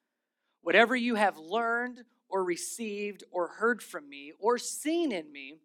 Whatever 0.63 0.97
you 0.97 1.15
have 1.15 1.37
learned 1.37 2.01
or 2.29 2.45
received 2.45 3.25
or 3.31 3.49
heard 3.49 3.83
from 3.83 4.09
me 4.09 4.33
or 4.39 4.59
seen 4.59 5.13
in 5.13 5.31
me, 5.31 5.59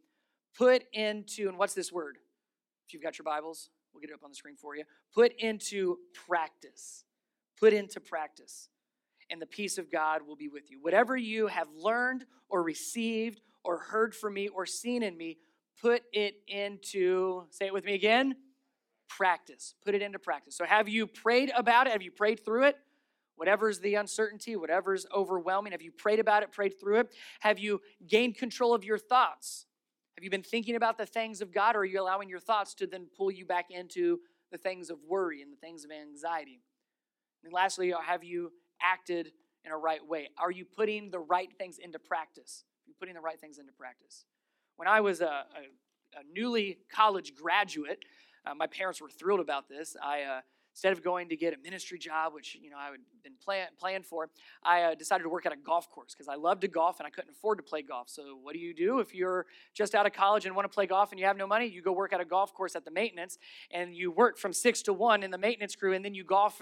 put 0.57 0.83
into, 0.91 1.47
and 1.47 1.57
what's 1.57 1.73
this 1.73 1.91
word? 1.91 2.17
If 2.87 2.93
you've 2.93 3.03
got 3.03 3.17
your 3.17 3.23
Bibles, 3.23 3.69
we'll 3.93 4.01
get 4.01 4.09
it 4.09 4.13
up 4.13 4.23
on 4.23 4.29
the 4.29 4.35
screen 4.35 4.55
for 4.55 4.75
you. 4.75 4.83
Put 5.13 5.33
into 5.39 5.97
practice. 6.27 7.05
Put 7.59 7.73
into 7.73 7.99
practice 7.99 8.69
and 9.29 9.41
the 9.41 9.45
peace 9.45 9.77
of 9.77 9.91
God 9.91 10.21
will 10.25 10.35
be 10.35 10.47
with 10.47 10.69
you. 10.69 10.79
Whatever 10.81 11.17
you 11.17 11.47
have 11.47 11.67
learned 11.75 12.25
or 12.49 12.63
received 12.63 13.41
or 13.63 13.79
heard 13.79 14.15
from 14.15 14.33
me 14.33 14.47
or 14.47 14.65
seen 14.65 15.03
in 15.03 15.17
me, 15.17 15.37
put 15.81 16.03
it 16.13 16.35
into, 16.47 17.43
say 17.49 17.67
it 17.67 17.73
with 17.73 17.85
me 17.85 17.93
again, 17.93 18.35
practice. 19.09 19.75
Put 19.85 19.95
it 19.95 20.01
into 20.01 20.19
practice. 20.19 20.55
So, 20.55 20.65
have 20.65 20.87
you 20.87 21.07
prayed 21.07 21.51
about 21.55 21.87
it? 21.87 21.93
Have 21.93 22.01
you 22.01 22.11
prayed 22.11 22.43
through 22.43 22.65
it? 22.65 22.77
Whatever's 23.35 23.79
the 23.79 23.95
uncertainty, 23.95 24.55
whatever's 24.55 25.05
overwhelming, 25.13 25.71
have 25.71 25.81
you 25.81 25.91
prayed 25.91 26.19
about 26.19 26.41
it, 26.41 26.51
prayed 26.51 26.79
through 26.79 27.01
it? 27.01 27.13
Have 27.41 27.59
you 27.59 27.81
gained 28.07 28.35
control 28.35 28.73
of 28.73 28.83
your 28.83 28.97
thoughts? 28.97 29.66
Have 30.17 30.23
you 30.23 30.31
been 30.31 30.41
thinking 30.41 30.75
about 30.75 30.97
the 30.97 31.05
things 31.05 31.41
of 31.41 31.53
God, 31.53 31.75
or 31.75 31.79
are 31.79 31.85
you 31.85 32.01
allowing 32.01 32.27
your 32.27 32.39
thoughts 32.39 32.73
to 32.75 32.87
then 32.87 33.05
pull 33.15 33.29
you 33.29 33.45
back 33.45 33.69
into 33.69 34.19
the 34.51 34.57
things 34.57 34.89
of 34.89 34.97
worry 35.07 35.43
and 35.43 35.53
the 35.53 35.57
things 35.57 35.85
of 35.85 35.91
anxiety? 35.91 36.59
And 37.43 37.53
lastly, 37.53 37.93
have 38.03 38.23
you 38.23 38.51
acted 38.81 39.31
in 39.63 39.71
a 39.71 39.77
right 39.77 40.03
way? 40.03 40.29
Are 40.39 40.49
you 40.49 40.65
putting 40.65 41.11
the 41.11 41.19
right 41.19 41.49
things 41.59 41.77
into 41.77 41.99
practice? 41.99 42.63
Are 42.65 42.89
you 42.89 42.95
putting 42.99 43.13
the 43.13 43.21
right 43.21 43.39
things 43.39 43.59
into 43.59 43.71
practice? 43.73 44.25
When 44.77 44.87
I 44.87 45.01
was 45.01 45.21
a, 45.21 45.25
a, 45.25 46.19
a 46.19 46.23
newly 46.33 46.79
college 46.91 47.35
graduate, 47.35 47.99
uh, 48.43 48.55
my 48.55 48.65
parents 48.65 48.99
were 48.99 49.09
thrilled 49.11 49.39
about 49.39 49.69
this. 49.69 49.95
I 50.01 50.23
uh, 50.23 50.41
instead 50.77 50.93
of 50.93 51.03
going 51.03 51.27
to 51.27 51.35
get 51.35 51.55
a 51.55 51.57
ministry 51.63 51.97
job, 51.97 52.35
which 52.35 52.55
you 52.61 52.69
know 52.69 52.77
I 52.77 52.91
had 52.91 52.99
been 53.23 53.33
plan, 53.43 53.65
planned 53.79 54.05
for, 54.05 54.29
I 54.61 54.83
uh, 54.83 54.93
decided 54.93 55.23
to 55.23 55.29
work 55.29 55.47
at 55.47 55.51
a 55.51 55.55
golf 55.55 55.89
course 55.89 56.13
because 56.13 56.27
I 56.27 56.35
loved 56.35 56.61
to 56.61 56.67
golf 56.67 56.99
and 56.99 57.07
I 57.07 57.09
couldn't 57.09 57.31
afford 57.31 57.57
to 57.57 57.63
play 57.63 57.81
golf. 57.81 58.09
So 58.09 58.37
what 58.39 58.53
do 58.53 58.59
you 58.59 58.75
do 58.75 58.99
if 58.99 59.15
you're 59.15 59.47
just 59.73 59.95
out 59.95 60.05
of 60.05 60.13
college 60.13 60.45
and 60.45 60.55
want 60.55 60.69
to 60.69 60.73
play 60.73 60.85
golf 60.85 61.09
and 61.11 61.19
you 61.19 61.25
have 61.25 61.35
no 61.35 61.47
money? 61.47 61.65
You 61.65 61.81
go 61.81 61.93
work 61.93 62.13
at 62.13 62.21
a 62.21 62.25
golf 62.25 62.53
course 62.53 62.75
at 62.75 62.85
the 62.85 62.91
maintenance 62.91 63.39
and 63.71 63.95
you 63.95 64.11
work 64.11 64.37
from 64.37 64.53
six 64.53 64.83
to 64.83 64.93
one 64.93 65.23
in 65.23 65.31
the 65.31 65.37
maintenance 65.39 65.75
crew 65.75 65.93
and 65.93 66.05
then 66.05 66.13
you 66.13 66.23
golf 66.23 66.61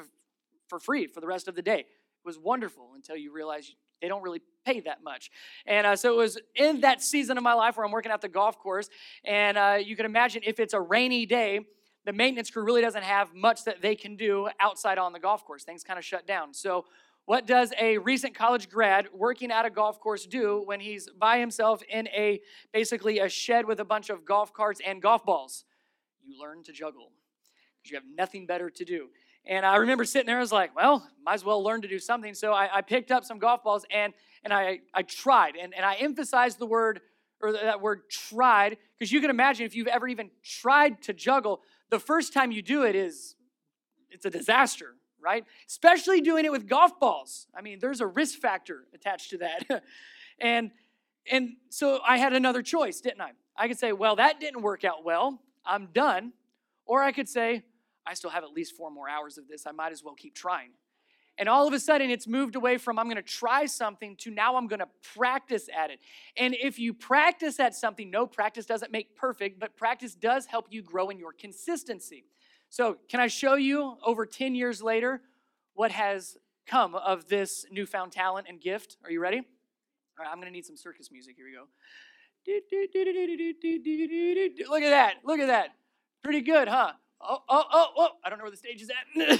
for, 0.69 0.79
free 0.79 1.07
for 1.07 1.19
the 1.19 1.27
rest 1.27 1.49
of 1.49 1.55
the 1.55 1.61
day 1.61 1.79
It 1.79 1.85
was 2.23 2.39
wonderful 2.39 2.91
until 2.95 3.17
you 3.17 3.33
realize 3.33 3.75
they 4.01 4.07
don't 4.07 4.23
really 4.23 4.41
pay 4.65 4.79
that 4.79 5.03
much. 5.03 5.29
And 5.65 5.85
uh, 5.85 5.97
so 5.97 6.13
it 6.13 6.17
was 6.17 6.39
in 6.55 6.79
that 6.81 7.03
season 7.03 7.37
of 7.37 7.43
my 7.43 7.53
life 7.53 7.75
where 7.75 7.85
I'm 7.85 7.91
working 7.91 8.13
at 8.13 8.21
the 8.21 8.29
golf 8.29 8.57
course. 8.59 8.89
And 9.25 9.57
uh, 9.57 9.77
you 9.83 9.97
can 9.97 10.05
imagine 10.05 10.41
if 10.45 10.61
it's 10.61 10.73
a 10.73 10.79
rainy 10.79 11.25
day, 11.25 11.59
the 12.05 12.13
maintenance 12.13 12.51
crew 12.51 12.63
really 12.63 12.81
doesn't 12.81 13.03
have 13.03 13.33
much 13.33 13.63
that 13.65 13.81
they 13.81 13.95
can 13.95 14.15
do 14.15 14.47
outside 14.59 14.97
on 14.97 15.11
the 15.11 15.19
golf 15.19 15.43
course. 15.43 15.63
Things 15.63 15.83
kind 15.83 15.97
of 15.99 16.05
shut 16.05 16.27
down. 16.27 16.53
So, 16.53 16.85
what 17.25 17.47
does 17.47 17.73
a 17.81 17.97
recent 17.97 18.35
college 18.35 18.69
grad 18.69 19.07
working 19.11 19.49
at 19.51 19.65
a 19.65 19.71
golf 19.71 19.99
course 19.99 20.27
do 20.27 20.61
when 20.63 20.79
he's 20.79 21.09
by 21.09 21.39
himself 21.39 21.81
in 21.89 22.07
a 22.09 22.39
basically 22.71 23.17
a 23.17 23.27
shed 23.27 23.65
with 23.65 23.79
a 23.79 23.85
bunch 23.85 24.11
of 24.11 24.25
golf 24.25 24.53
carts 24.53 24.79
and 24.85 25.01
golf 25.01 25.25
balls? 25.25 25.65
You 26.23 26.39
learn 26.39 26.63
to 26.63 26.71
juggle 26.71 27.11
because 27.81 27.91
you 27.91 27.97
have 27.97 28.03
nothing 28.15 28.45
better 28.45 28.69
to 28.69 28.85
do. 28.85 29.09
And 29.47 29.65
I 29.65 29.77
remember 29.77 30.05
sitting 30.05 30.27
there, 30.27 30.37
I 30.37 30.41
was 30.41 30.51
like, 30.51 30.75
well, 30.75 31.07
might 31.23 31.35
as 31.35 31.45
well 31.45 31.63
learn 31.63 31.81
to 31.81 31.87
do 31.87 31.99
something. 31.99 32.33
So 32.33 32.51
I, 32.51 32.77
I 32.77 32.81
picked 32.81 33.11
up 33.11 33.23
some 33.23 33.37
golf 33.37 33.63
balls 33.63 33.85
and, 33.91 34.13
and 34.43 34.53
I, 34.53 34.79
I 34.93 35.03
tried. 35.03 35.55
And, 35.55 35.73
and 35.75 35.85
I 35.85 35.95
emphasized 35.95 36.57
the 36.57 36.65
word, 36.65 37.01
or 37.41 37.51
that 37.53 37.81
word 37.81 38.09
tried, 38.09 38.77
because 38.97 39.11
you 39.11 39.21
can 39.21 39.29
imagine 39.29 39.65
if 39.65 39.75
you've 39.75 39.87
ever 39.87 40.07
even 40.07 40.31
tried 40.43 41.01
to 41.03 41.13
juggle, 41.13 41.61
the 41.89 41.99
first 41.99 42.33
time 42.33 42.51
you 42.51 42.61
do 42.61 42.83
it 42.83 42.95
is, 42.95 43.35
it's 44.09 44.25
a 44.25 44.29
disaster, 44.29 44.95
right? 45.21 45.45
Especially 45.67 46.21
doing 46.21 46.45
it 46.45 46.51
with 46.51 46.67
golf 46.67 46.99
balls. 46.99 47.47
I 47.55 47.61
mean, 47.61 47.79
there's 47.79 48.01
a 48.01 48.07
risk 48.07 48.39
factor 48.39 48.85
attached 48.93 49.31
to 49.31 49.37
that. 49.39 49.83
and, 50.39 50.71
and 51.31 51.51
so 51.69 51.99
I 52.07 52.17
had 52.17 52.33
another 52.33 52.61
choice, 52.61 53.01
didn't 53.01 53.21
I? 53.21 53.31
I 53.57 53.67
could 53.67 53.79
say, 53.79 53.93
well, 53.93 54.15
that 54.17 54.39
didn't 54.39 54.61
work 54.61 54.83
out 54.83 55.03
well. 55.03 55.39
I'm 55.65 55.87
done. 55.87 56.33
Or 56.85 57.01
I 57.01 57.11
could 57.11 57.27
say, 57.27 57.63
I 58.05 58.13
still 58.13 58.29
have 58.29 58.43
at 58.43 58.51
least 58.51 58.75
four 58.75 58.91
more 58.91 59.09
hours 59.09 59.37
of 59.37 59.47
this. 59.47 59.65
I 59.65 59.71
might 59.71 59.91
as 59.91 60.03
well 60.03 60.13
keep 60.13 60.35
trying. 60.35 60.71
And 61.37 61.49
all 61.49 61.67
of 61.67 61.73
a 61.73 61.79
sudden, 61.79 62.09
it's 62.09 62.27
moved 62.27 62.55
away 62.55 62.77
from 62.77 62.97
I'm 62.97 63.07
going 63.07 63.17
to 63.17 63.21
try 63.21 63.65
something 63.65 64.15
to 64.17 64.31
now 64.31 64.55
I'm 64.55 64.67
going 64.67 64.79
to 64.79 64.87
practice 65.15 65.67
at 65.75 65.91
it. 65.91 65.99
And 66.37 66.55
if 66.55 66.79
you 66.79 66.93
practice 66.93 67.59
at 67.59 67.75
something, 67.75 68.09
no, 68.09 68.25
practice 68.25 68.65
doesn't 68.65 68.91
make 68.91 69.15
perfect, 69.15 69.59
but 69.59 69.75
practice 69.75 70.15
does 70.15 70.45
help 70.45 70.67
you 70.69 70.81
grow 70.81 71.09
in 71.09 71.19
your 71.19 71.33
consistency. 71.33 72.23
So, 72.69 72.97
can 73.09 73.19
I 73.19 73.27
show 73.27 73.55
you 73.55 73.97
over 74.05 74.25
10 74.25 74.55
years 74.55 74.81
later 74.81 75.21
what 75.73 75.91
has 75.91 76.37
come 76.65 76.95
of 76.95 77.27
this 77.27 77.65
newfound 77.69 78.13
talent 78.13 78.47
and 78.49 78.59
gift? 78.59 78.97
Are 79.03 79.11
you 79.11 79.19
ready? 79.19 79.37
All 79.37 79.43
right, 80.19 80.29
I'm 80.31 80.37
going 80.37 80.47
to 80.47 80.53
need 80.53 80.65
some 80.65 80.77
circus 80.77 81.11
music. 81.11 81.35
Here 81.35 81.45
we 81.45 81.53
go. 81.53 81.67
Look 84.69 84.83
at 84.83 84.89
that. 84.89 85.15
Look 85.23 85.39
at 85.39 85.47
that. 85.47 85.69
Pretty 86.23 86.41
good, 86.41 86.67
huh? 86.67 86.93
oh, 87.21 87.39
oh, 87.49 87.63
oh, 87.71 87.87
oh, 87.97 88.09
I 88.23 88.29
don't 88.29 88.37
know 88.37 88.43
where 88.43 88.51
the 88.51 88.57
stage 88.57 88.81
is 88.81 88.89
at. 88.89 89.39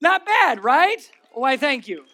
Not 0.00 0.24
bad, 0.24 0.62
right? 0.62 1.00
Why, 1.32 1.56
thank 1.56 1.88
you. 1.88 2.04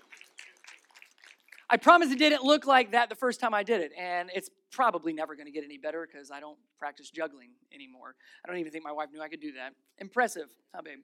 I 1.69 1.77
promise 1.77 2.11
it 2.11 2.19
didn't 2.19 2.43
look 2.43 2.67
like 2.67 2.93
that 2.93 3.09
the 3.09 3.15
first 3.15 3.41
time 3.41 3.55
I 3.55 3.63
did 3.63 3.81
it, 3.81 3.93
and 3.99 4.31
it's 4.35 4.51
probably 4.71 5.13
never 5.13 5.35
going 5.35 5.47
to 5.47 5.53
get 5.53 5.65
any 5.65 5.79
better 5.79 6.07
because 6.11 6.31
I 6.31 6.41
don't 6.41 6.59
practice 6.79 7.11
juggling 7.11 7.51
anymore. 7.75 8.15
I 8.45 8.49
don't 8.49 8.59
even 8.59 8.73
think 8.73 8.85
my 8.85 8.93
wife 8.93 9.09
knew 9.13 9.21
I 9.21 9.29
could 9.29 9.41
do 9.41 9.53
that. 9.53 9.73
Impressive, 9.99 10.49
huh, 10.75 10.83
babe? 10.85 10.99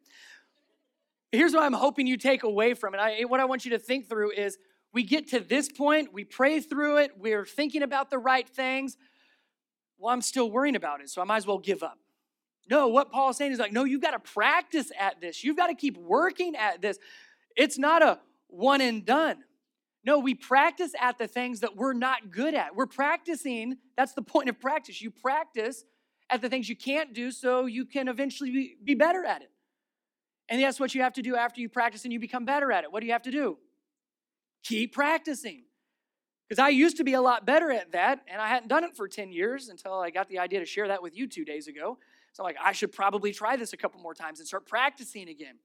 Here's 1.33 1.55
what 1.55 1.63
I'm 1.63 1.73
hoping 1.73 2.07
you 2.07 2.17
take 2.17 2.43
away 2.43 2.75
from 2.75 2.95
it. 2.95 2.99
I, 2.99 3.23
what 3.23 3.41
I 3.41 3.45
want 3.45 3.65
you 3.65 3.71
to 3.73 3.79
think 3.79 4.09
through 4.09 4.33
is 4.33 4.59
we 4.93 5.03
get 5.05 5.29
to 5.29 5.41
this 5.41 5.71
point, 5.71 6.13
we 6.13 6.25
pray 6.25 6.61
through 6.61 6.99
it, 6.99 7.13
we're 7.19 7.47
thinking 7.47 7.83
about 7.83 8.11
the 8.11 8.19
right 8.19 8.49
things. 8.49 8.97
Well, 9.99 10.13
I'm 10.13 10.23
still 10.23 10.51
worrying 10.51 10.77
about 10.77 11.01
it, 11.01 11.11
so 11.11 11.21
I 11.21 11.25
might 11.25 11.37
as 11.37 11.47
well 11.47 11.59
give 11.59 11.83
up. 11.83 11.99
No, 12.71 12.87
what 12.87 13.11
Paul's 13.11 13.37
saying 13.37 13.51
is 13.51 13.59
like, 13.59 13.73
no, 13.73 13.83
you've 13.83 14.01
got 14.01 14.13
to 14.13 14.21
practice 14.21 14.93
at 14.99 15.21
this. 15.21 15.43
You've 15.43 15.57
got 15.57 15.67
to 15.67 15.75
keep 15.75 15.97
working 15.99 16.55
at 16.55 16.81
this. 16.81 16.99
It's 17.57 17.77
not 17.77 18.03
a 18.03 18.21
one 18.47 18.81
and 18.81 19.05
done. 19.05 19.39
No, 20.05 20.21
we 20.21 20.35
practice 20.35 20.93
at 20.99 21.19
the 21.19 21.27
things 21.27 21.61
that 21.61 21.77
we're 21.77 21.93
not 21.93 22.31
good 22.31 22.55
at. 22.55 22.75
We're 22.75 22.87
practicing, 22.87 23.77
that's 23.97 24.15
the 24.15 24.23
point 24.23 24.49
of 24.49 24.59
practice. 24.59 25.03
You 25.03 25.11
practice 25.11 25.85
at 26.31 26.41
the 26.41 26.49
things 26.49 26.69
you 26.69 26.77
can't 26.77 27.13
do 27.13 27.33
so 27.33 27.67
you 27.67 27.85
can 27.85 28.09
eventually 28.09 28.51
be, 28.51 28.77
be 28.83 28.95
better 28.95 29.25
at 29.25 29.43
it. 29.43 29.51
And 30.49 30.63
that's 30.63 30.81
what 30.81 30.95
you 30.95 31.03
have 31.03 31.13
to 31.15 31.23
do 31.23 31.37
after 31.37 31.61
you 31.61 31.69
practice 31.69 32.05
and 32.05 32.13
you 32.13 32.21
become 32.21 32.45
better 32.45 32.73
at 32.73 32.85
it. 32.85 32.93
What 32.93 33.01
do 33.01 33.07
you 33.07 33.13
have 33.13 33.23
to 33.23 33.31
do? 33.31 33.59
Keep 34.63 34.95
practicing. 34.95 35.65
Because 36.49 36.61
I 36.61 36.71
used 36.71 36.97
to 36.97 37.05
be 37.05 37.15
a 37.15 37.21
lot 37.21 37.47
better 37.47 37.71
at 37.71 37.93
that, 37.93 38.21
and 38.27 38.43
I 38.43 38.49
hadn't 38.49 38.69
done 38.69 38.83
it 38.83 38.97
for 38.97 39.07
10 39.07 39.31
years 39.31 39.69
until 39.69 39.95
I 39.95 40.11
got 40.11 40.29
the 40.29 40.39
idea 40.39 40.59
to 40.59 40.67
share 40.67 40.89
that 40.89 41.03
with 41.03 41.17
you 41.17 41.29
two 41.29 41.45
days 41.45 41.69
ago. 41.69 41.99
So, 42.33 42.43
I'm 42.43 42.45
like, 42.45 42.57
I 42.63 42.73
should 42.73 42.93
probably 42.93 43.33
try 43.33 43.57
this 43.57 43.73
a 43.73 43.77
couple 43.77 44.01
more 44.01 44.15
times 44.15 44.39
and 44.39 44.47
start 44.47 44.67
practicing 44.67 45.29
again. 45.29 45.57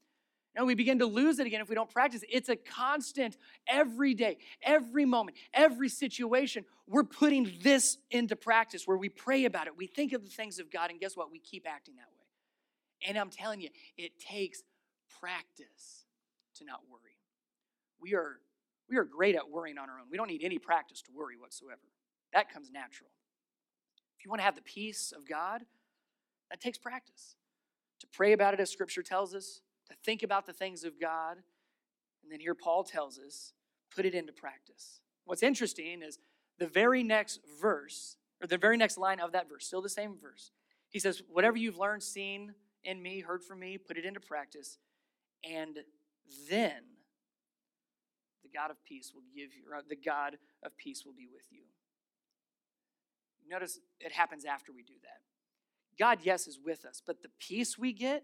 No, 0.56 0.63
we 0.63 0.73
begin 0.73 0.99
to 0.99 1.06
lose 1.06 1.39
it 1.39 1.47
again 1.47 1.60
if 1.60 1.67
we 1.67 1.75
don't 1.75 1.89
practice. 1.89 2.23
It's 2.30 2.47
a 2.47 2.56
constant, 2.56 3.36
every 3.67 4.13
day, 4.13 4.38
every 4.63 5.04
moment, 5.04 5.38
every 5.54 5.89
situation. 5.89 6.63
We're 6.88 7.04
putting 7.04 7.51
this 7.62 7.97
into 8.10 8.38
practice 8.38 8.88
where 8.88 8.97
we 8.97 9.10
pray 9.10 9.45
about 9.45 9.67
it, 9.67 9.75
we 9.75 9.88
think 9.88 10.13
of 10.13 10.23
the 10.23 10.30
things 10.30 10.60
of 10.60 10.71
God, 10.71 10.91
and 10.91 10.99
guess 10.99 11.17
what? 11.17 11.30
We 11.30 11.39
keep 11.39 11.65
acting 11.67 11.95
that 11.95 12.08
way. 12.08 13.10
And 13.10 13.17
I'm 13.17 13.30
telling 13.30 13.60
you, 13.60 13.69
it 13.97 14.17
takes 14.17 14.63
practice 15.19 16.06
to 16.56 16.65
not 16.65 16.80
worry. 16.89 17.17
We 17.99 18.13
are, 18.13 18.39
we 18.89 18.95
are 18.97 19.04
great 19.04 19.36
at 19.36 19.49
worrying 19.49 19.78
on 19.78 19.89
our 19.89 19.99
own. 19.99 20.06
We 20.10 20.15
don't 20.15 20.30
need 20.30 20.43
any 20.43 20.58
practice 20.58 21.01
to 21.04 21.12
worry 21.13 21.36
whatsoever. 21.38 21.82
That 22.32 22.51
comes 22.51 22.71
natural. 22.71 23.10
If 24.17 24.23
you 24.23 24.30
want 24.30 24.39
to 24.39 24.45
have 24.45 24.56
the 24.56 24.62
peace 24.62 25.12
of 25.15 25.28
God, 25.28 25.63
that 26.56 26.62
takes 26.62 26.78
practice. 26.78 27.36
To 28.00 28.08
pray 28.13 28.32
about 28.32 28.54
it 28.54 28.62
as 28.62 28.72
Scripture 28.72 29.04
tells 29.04 29.36
us, 29.36 29.60
to 29.89 29.96
think 30.06 30.24
about 30.24 30.46
the 30.46 30.54
things 30.54 30.86
of 30.86 31.02
God. 31.02 31.36
And 32.24 32.32
then 32.32 32.39
here 32.39 32.56
Paul 32.56 32.86
tells 32.86 33.20
us, 33.20 33.52
put 33.94 34.06
it 34.06 34.15
into 34.15 34.32
practice. 34.32 35.02
What's 35.26 35.44
interesting 35.44 36.02
is 36.02 36.18
the 36.58 36.68
very 36.68 37.04
next 37.04 37.41
verse, 37.60 38.15
or 38.41 38.48
the 38.48 38.58
very 38.58 38.78
next 38.78 38.98
line 38.98 39.20
of 39.20 39.34
that 39.34 39.50
verse, 39.50 39.68
still 39.68 39.82
the 39.82 39.89
same 39.89 40.15
verse, 40.18 40.52
he 40.89 41.00
says, 41.00 41.22
Whatever 41.30 41.58
you've 41.58 41.78
learned, 41.78 42.04
seen 42.04 42.54
in 42.86 43.02
me, 43.02 43.20
heard 43.20 43.44
from 43.44 43.60
me, 43.60 43.78
put 43.78 43.98
it 43.98 44.06
into 44.06 44.22
practice, 44.22 44.78
and 45.44 45.80
then 46.50 46.84
the 48.44 48.50
God 48.54 48.72
of 48.72 48.82
peace 48.86 49.12
will 49.13 49.24
give 49.36 49.54
you, 49.54 49.65
the 49.89 49.96
God 49.98 50.38
of 50.63 50.78
peace 50.78 51.04
will 51.06 51.13
be 51.13 51.28
with 51.30 51.44
you. 51.52 51.63
Notice 53.50 53.78
it 54.00 54.13
happens 54.13 54.46
after 54.46 54.72
we 54.72 54.84
do 54.84 54.94
that. 55.04 55.35
God, 55.98 56.20
yes, 56.24 56.48
is 56.48 56.60
with 56.64 56.86
us, 56.86 57.02
but 57.06 57.22
the 57.22 57.30
peace 57.40 57.78
we 57.78 57.94
get 57.94 58.24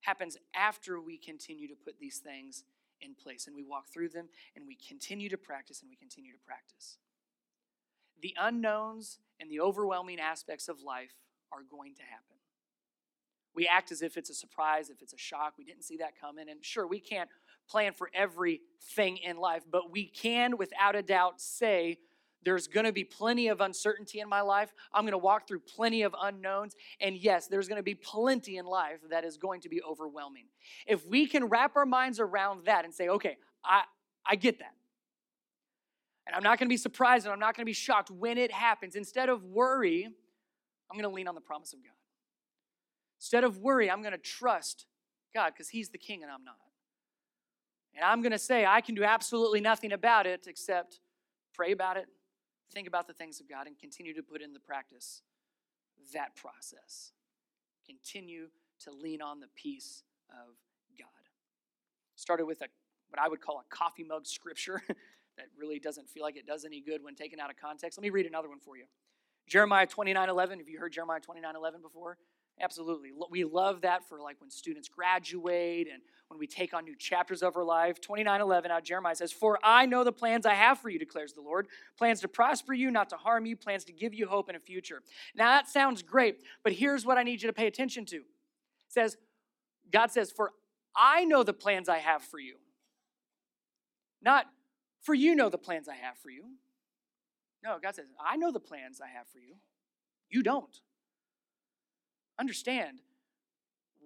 happens 0.00 0.36
after 0.54 1.00
we 1.00 1.16
continue 1.16 1.68
to 1.68 1.74
put 1.74 1.98
these 1.98 2.18
things 2.18 2.64
in 3.00 3.14
place 3.14 3.46
and 3.46 3.54
we 3.54 3.62
walk 3.62 3.88
through 3.88 4.08
them 4.08 4.28
and 4.56 4.66
we 4.66 4.76
continue 4.76 5.28
to 5.28 5.38
practice 5.38 5.80
and 5.80 5.90
we 5.90 5.96
continue 5.96 6.32
to 6.32 6.38
practice. 6.46 6.98
The 8.20 8.34
unknowns 8.38 9.18
and 9.40 9.50
the 9.50 9.60
overwhelming 9.60 10.18
aspects 10.18 10.68
of 10.68 10.82
life 10.82 11.14
are 11.52 11.62
going 11.70 11.94
to 11.94 12.02
happen. 12.02 12.36
We 13.54 13.66
act 13.66 13.90
as 13.90 14.02
if 14.02 14.16
it's 14.16 14.30
a 14.30 14.34
surprise, 14.34 14.90
if 14.90 15.02
it's 15.02 15.12
a 15.12 15.18
shock. 15.18 15.54
We 15.58 15.64
didn't 15.64 15.82
see 15.82 15.96
that 15.98 16.20
coming. 16.20 16.48
And 16.48 16.64
sure, 16.64 16.86
we 16.86 17.00
can't 17.00 17.30
plan 17.68 17.92
for 17.92 18.10
everything 18.14 19.18
in 19.18 19.36
life, 19.36 19.64
but 19.70 19.90
we 19.90 20.06
can, 20.06 20.56
without 20.56 20.96
a 20.96 21.02
doubt, 21.02 21.40
say, 21.40 21.98
there's 22.44 22.68
going 22.68 22.86
to 22.86 22.92
be 22.92 23.04
plenty 23.04 23.48
of 23.48 23.60
uncertainty 23.60 24.20
in 24.20 24.28
my 24.28 24.40
life. 24.40 24.72
I'm 24.92 25.02
going 25.02 25.12
to 25.12 25.18
walk 25.18 25.48
through 25.48 25.60
plenty 25.60 26.02
of 26.02 26.14
unknowns. 26.20 26.74
And 27.00 27.16
yes, 27.16 27.46
there's 27.48 27.68
going 27.68 27.78
to 27.78 27.82
be 27.82 27.94
plenty 27.94 28.56
in 28.56 28.64
life 28.64 29.00
that 29.10 29.24
is 29.24 29.36
going 29.36 29.60
to 29.62 29.68
be 29.68 29.82
overwhelming. 29.82 30.46
If 30.86 31.06
we 31.06 31.26
can 31.26 31.46
wrap 31.46 31.76
our 31.76 31.86
minds 31.86 32.20
around 32.20 32.66
that 32.66 32.84
and 32.84 32.94
say, 32.94 33.08
okay, 33.08 33.36
I, 33.64 33.82
I 34.26 34.36
get 34.36 34.60
that. 34.60 34.74
And 36.26 36.36
I'm 36.36 36.42
not 36.42 36.58
going 36.58 36.68
to 36.68 36.72
be 36.72 36.76
surprised 36.76 37.24
and 37.24 37.32
I'm 37.32 37.40
not 37.40 37.56
going 37.56 37.62
to 37.62 37.68
be 37.68 37.72
shocked 37.72 38.10
when 38.10 38.38
it 38.38 38.52
happens. 38.52 38.94
Instead 38.94 39.28
of 39.28 39.44
worry, 39.44 40.04
I'm 40.04 40.96
going 40.96 41.08
to 41.08 41.14
lean 41.14 41.26
on 41.26 41.34
the 41.34 41.40
promise 41.40 41.72
of 41.72 41.80
God. 41.82 41.92
Instead 43.18 43.44
of 43.44 43.58
worry, 43.58 43.90
I'm 43.90 44.02
going 44.02 44.12
to 44.12 44.18
trust 44.18 44.86
God 45.34 45.52
because 45.54 45.70
He's 45.70 45.88
the 45.88 45.98
king 45.98 46.22
and 46.22 46.30
I'm 46.30 46.44
not. 46.44 46.54
And 47.94 48.04
I'm 48.04 48.22
going 48.22 48.32
to 48.32 48.38
say, 48.38 48.64
I 48.64 48.80
can 48.80 48.94
do 48.94 49.02
absolutely 49.02 49.60
nothing 49.60 49.92
about 49.92 50.26
it 50.26 50.46
except 50.46 51.00
pray 51.54 51.72
about 51.72 51.96
it, 51.96 52.06
think 52.72 52.88
about 52.88 53.06
the 53.06 53.12
things 53.12 53.40
of 53.40 53.48
God, 53.48 53.66
and 53.66 53.78
continue 53.78 54.14
to 54.14 54.22
put 54.22 54.42
in 54.42 54.52
the 54.52 54.60
practice 54.60 55.22
that 56.12 56.36
process. 56.36 57.12
Continue 57.86 58.48
to 58.84 58.90
lean 58.90 59.22
on 59.22 59.40
the 59.40 59.48
peace 59.54 60.02
of 60.30 60.54
God. 60.98 61.08
Started 62.14 62.46
with 62.46 62.60
a 62.62 62.66
what 63.10 63.18
I 63.18 63.28
would 63.28 63.40
call 63.40 63.58
a 63.58 63.74
coffee 63.74 64.04
mug 64.04 64.26
scripture 64.26 64.82
that 65.36 65.46
really 65.58 65.78
doesn't 65.78 66.08
feel 66.10 66.22
like 66.22 66.36
it 66.36 66.46
does 66.46 66.64
any 66.64 66.80
good 66.80 67.02
when 67.02 67.14
taken 67.14 67.40
out 67.40 67.50
of 67.50 67.56
context. 67.56 67.96
Let 67.96 68.02
me 68.02 68.10
read 68.10 68.26
another 68.26 68.48
one 68.48 68.60
for 68.60 68.76
you. 68.76 68.84
Jeremiah 69.46 69.86
29 69.86 70.28
11. 70.28 70.58
Have 70.58 70.68
you 70.68 70.78
heard 70.78 70.92
Jeremiah 70.92 71.20
29 71.20 71.56
11 71.56 71.80
before? 71.80 72.18
Absolutely. 72.60 73.12
We 73.30 73.44
love 73.44 73.82
that 73.82 74.08
for 74.08 74.20
like 74.20 74.40
when 74.40 74.50
students 74.50 74.88
graduate 74.88 75.88
and 75.92 76.02
when 76.26 76.38
we 76.38 76.46
take 76.46 76.74
on 76.74 76.84
new 76.84 76.96
chapters 76.96 77.42
of 77.42 77.56
our 77.56 77.64
life. 77.64 78.00
29:11 78.00 78.70
out 78.70 78.84
Jeremiah 78.84 79.14
says, 79.14 79.32
"For 79.32 79.58
I 79.62 79.86
know 79.86 80.04
the 80.04 80.12
plans 80.12 80.44
I 80.44 80.54
have 80.54 80.80
for 80.80 80.90
you," 80.90 80.98
declares 80.98 81.32
the 81.32 81.40
Lord, 81.40 81.68
"plans 81.96 82.20
to 82.20 82.28
prosper 82.28 82.74
you, 82.74 82.90
not 82.90 83.08
to 83.10 83.16
harm 83.16 83.46
you, 83.46 83.56
plans 83.56 83.84
to 83.84 83.92
give 83.92 84.12
you 84.12 84.26
hope 84.26 84.48
in 84.48 84.56
a 84.56 84.60
future." 84.60 85.02
Now 85.34 85.50
that 85.52 85.68
sounds 85.68 86.02
great, 86.02 86.44
but 86.62 86.72
here's 86.72 87.06
what 87.06 87.16
I 87.16 87.22
need 87.22 87.42
you 87.42 87.46
to 87.46 87.52
pay 87.52 87.66
attention 87.66 88.04
to. 88.06 88.16
It 88.16 88.26
says 88.88 89.16
God 89.90 90.10
says, 90.10 90.32
"For 90.32 90.52
I 90.94 91.24
know 91.24 91.42
the 91.42 91.54
plans 91.54 91.88
I 91.88 91.98
have 91.98 92.24
for 92.24 92.38
you." 92.38 92.60
Not 94.20 94.52
for 95.00 95.14
you 95.14 95.34
know 95.34 95.48
the 95.48 95.58
plans 95.58 95.88
I 95.88 95.94
have 95.94 96.18
for 96.18 96.30
you. 96.30 96.58
No, 97.62 97.78
God 97.78 97.94
says, 97.94 98.08
"I 98.18 98.36
know 98.36 98.50
the 98.50 98.60
plans 98.60 99.00
I 99.00 99.06
have 99.06 99.28
for 99.28 99.38
you." 99.38 99.60
You 100.28 100.42
don't. 100.42 100.82
Understand, 102.38 103.00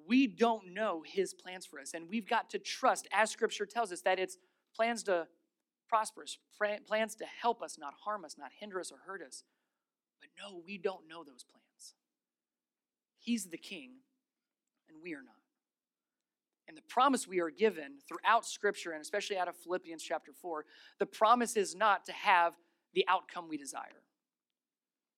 we 0.06 0.26
don't 0.26 0.72
know 0.72 1.02
his 1.06 1.34
plans 1.34 1.66
for 1.66 1.78
us. 1.78 1.92
And 1.94 2.08
we've 2.08 2.28
got 2.28 2.50
to 2.50 2.58
trust, 2.58 3.06
as 3.12 3.30
scripture 3.30 3.66
tells 3.66 3.92
us, 3.92 4.00
that 4.02 4.18
it's 4.18 4.38
plans 4.74 5.02
to 5.04 5.26
prosper 5.88 6.22
us, 6.22 6.38
plans 6.86 7.14
to 7.16 7.24
help 7.26 7.62
us, 7.62 7.76
not 7.78 7.94
harm 8.04 8.24
us, 8.24 8.36
not 8.38 8.50
hinder 8.58 8.80
us 8.80 8.90
or 8.90 8.98
hurt 9.06 9.22
us. 9.22 9.44
But 10.20 10.30
no, 10.38 10.62
we 10.64 10.78
don't 10.78 11.08
know 11.08 11.24
those 11.24 11.44
plans. 11.44 11.94
He's 13.18 13.46
the 13.46 13.58
king, 13.58 13.90
and 14.88 14.98
we 15.02 15.14
are 15.14 15.22
not. 15.22 15.36
And 16.68 16.76
the 16.76 16.82
promise 16.82 17.28
we 17.28 17.40
are 17.40 17.50
given 17.50 17.98
throughout 18.08 18.46
Scripture, 18.46 18.92
and 18.92 19.02
especially 19.02 19.36
out 19.36 19.48
of 19.48 19.56
Philippians 19.56 20.02
chapter 20.02 20.32
4, 20.32 20.64
the 20.98 21.06
promise 21.06 21.56
is 21.56 21.74
not 21.74 22.04
to 22.06 22.12
have 22.12 22.54
the 22.94 23.04
outcome 23.08 23.48
we 23.48 23.56
desire. 23.56 24.02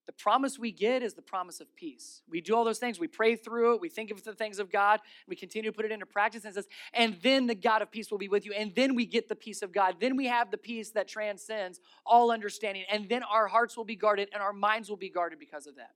The 0.07 0.13
promise 0.13 0.59
we 0.59 0.71
get 0.71 1.03
is 1.03 1.15
the 1.15 1.23
promise 1.23 1.61
of 1.61 1.75
peace. 1.75 2.21
We 2.29 2.43
do 2.43 2.55
all 2.55 2.65
those 2.65 2.79
things. 2.79 3.01
We 3.01 3.09
pray 3.09 3.37
through 3.37 3.75
it. 3.75 3.81
We 3.81 3.89
think 3.89 4.11
of 4.11 4.23
the 4.23 4.35
things 4.35 4.59
of 4.59 4.71
God. 4.71 5.01
We 5.27 5.35
continue 5.35 5.71
to 5.71 5.75
put 5.75 5.87
it 5.87 5.93
into 5.93 6.05
practice. 6.05 6.45
And 6.45 6.55
says, 6.55 6.69
and 6.93 7.17
then 7.23 7.47
the 7.47 7.55
God 7.55 7.81
of 7.81 7.91
peace 7.91 8.11
will 8.11 8.19
be 8.19 8.29
with 8.29 8.45
you. 8.45 8.53
And 8.53 8.75
then 8.75 8.95
we 8.95 9.07
get 9.07 9.29
the 9.29 9.37
peace 9.37 9.63
of 9.63 9.73
God. 9.73 9.97
Then 10.01 10.17
we 10.17 10.27
have 10.27 10.51
the 10.51 10.59
peace 10.59 10.91
that 10.91 11.09
transcends 11.09 11.81
all 12.05 12.31
understanding. 12.31 12.85
And 12.91 13.09
then 13.09 13.23
our 13.23 13.49
hearts 13.49 13.77
will 13.77 13.85
be 13.85 13.97
guarded 13.97 14.29
and 14.35 14.43
our 14.43 14.53
minds 14.53 14.91
will 14.91 14.99
be 14.99 15.09
guarded 15.09 15.39
because 15.39 15.67
of 15.67 15.77
that, 15.77 15.95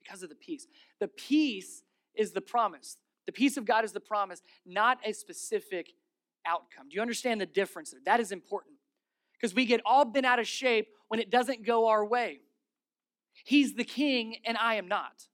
because 0.00 0.22
of 0.22 0.28
the 0.28 0.36
peace. 0.36 0.68
The 1.00 1.08
peace 1.08 1.82
is 2.14 2.30
the 2.30 2.40
promise. 2.40 2.96
The 3.26 3.32
peace 3.32 3.56
of 3.56 3.64
God 3.64 3.84
is 3.84 3.92
the 3.92 4.00
promise, 4.00 4.42
not 4.64 4.98
a 5.04 5.12
specific 5.12 5.92
outcome. 6.46 6.88
Do 6.88 6.94
you 6.94 7.02
understand 7.02 7.40
the 7.40 7.46
difference? 7.46 7.94
That 8.04 8.20
is 8.20 8.30
important 8.30 8.76
because 9.32 9.54
we 9.54 9.64
get 9.64 9.80
all 9.84 10.04
bent 10.04 10.26
out 10.26 10.38
of 10.38 10.46
shape 10.46 10.88
when 11.08 11.20
it 11.20 11.30
doesn't 11.30 11.64
go 11.64 11.88
our 11.88 12.04
way. 12.04 12.40
He's 13.44 13.74
the 13.74 13.84
king, 13.84 14.36
and 14.44 14.56
I 14.56 14.74
am 14.74 14.88
not. 14.88 15.28